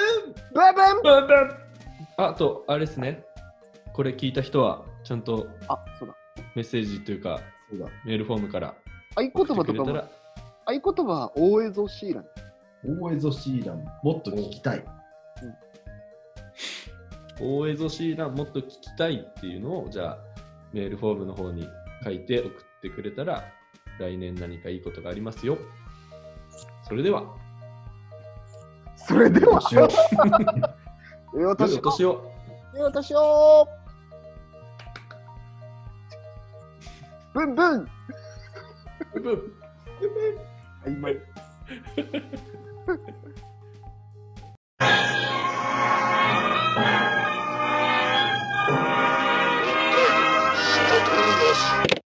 [1.04, 1.65] ブンブン
[2.18, 3.26] あと、あれですね。
[3.94, 6.16] これ聞いた人は、ちゃんとあ、そうだ。
[6.56, 7.88] メッセージというか、そうだ。
[8.06, 8.76] メールフォームから
[9.16, 10.10] 合言葉とかも、ら、
[10.66, 12.26] 合言葉は大江戸シーラン。
[13.02, 14.86] 大江戸シーラン、もっと聞きたい。
[17.42, 20.18] 大江戸シーランもっと聞きたいっていうのを、じゃあ、
[20.72, 21.68] メールフォームの方に
[22.04, 22.52] 書いて送っ
[22.82, 23.44] てくれたら、
[24.00, 25.58] 来年何かいいことがありますよ。
[26.84, 27.24] それでは、
[28.96, 29.60] それでは、
[31.36, 31.36] 年を。
[31.36, 32.22] ええ良いお年を。
[32.76, 33.68] ええ私を。
[37.34, 37.88] ブンブン
[39.14, 39.52] ブンブン
[40.86, 41.20] 曖昧。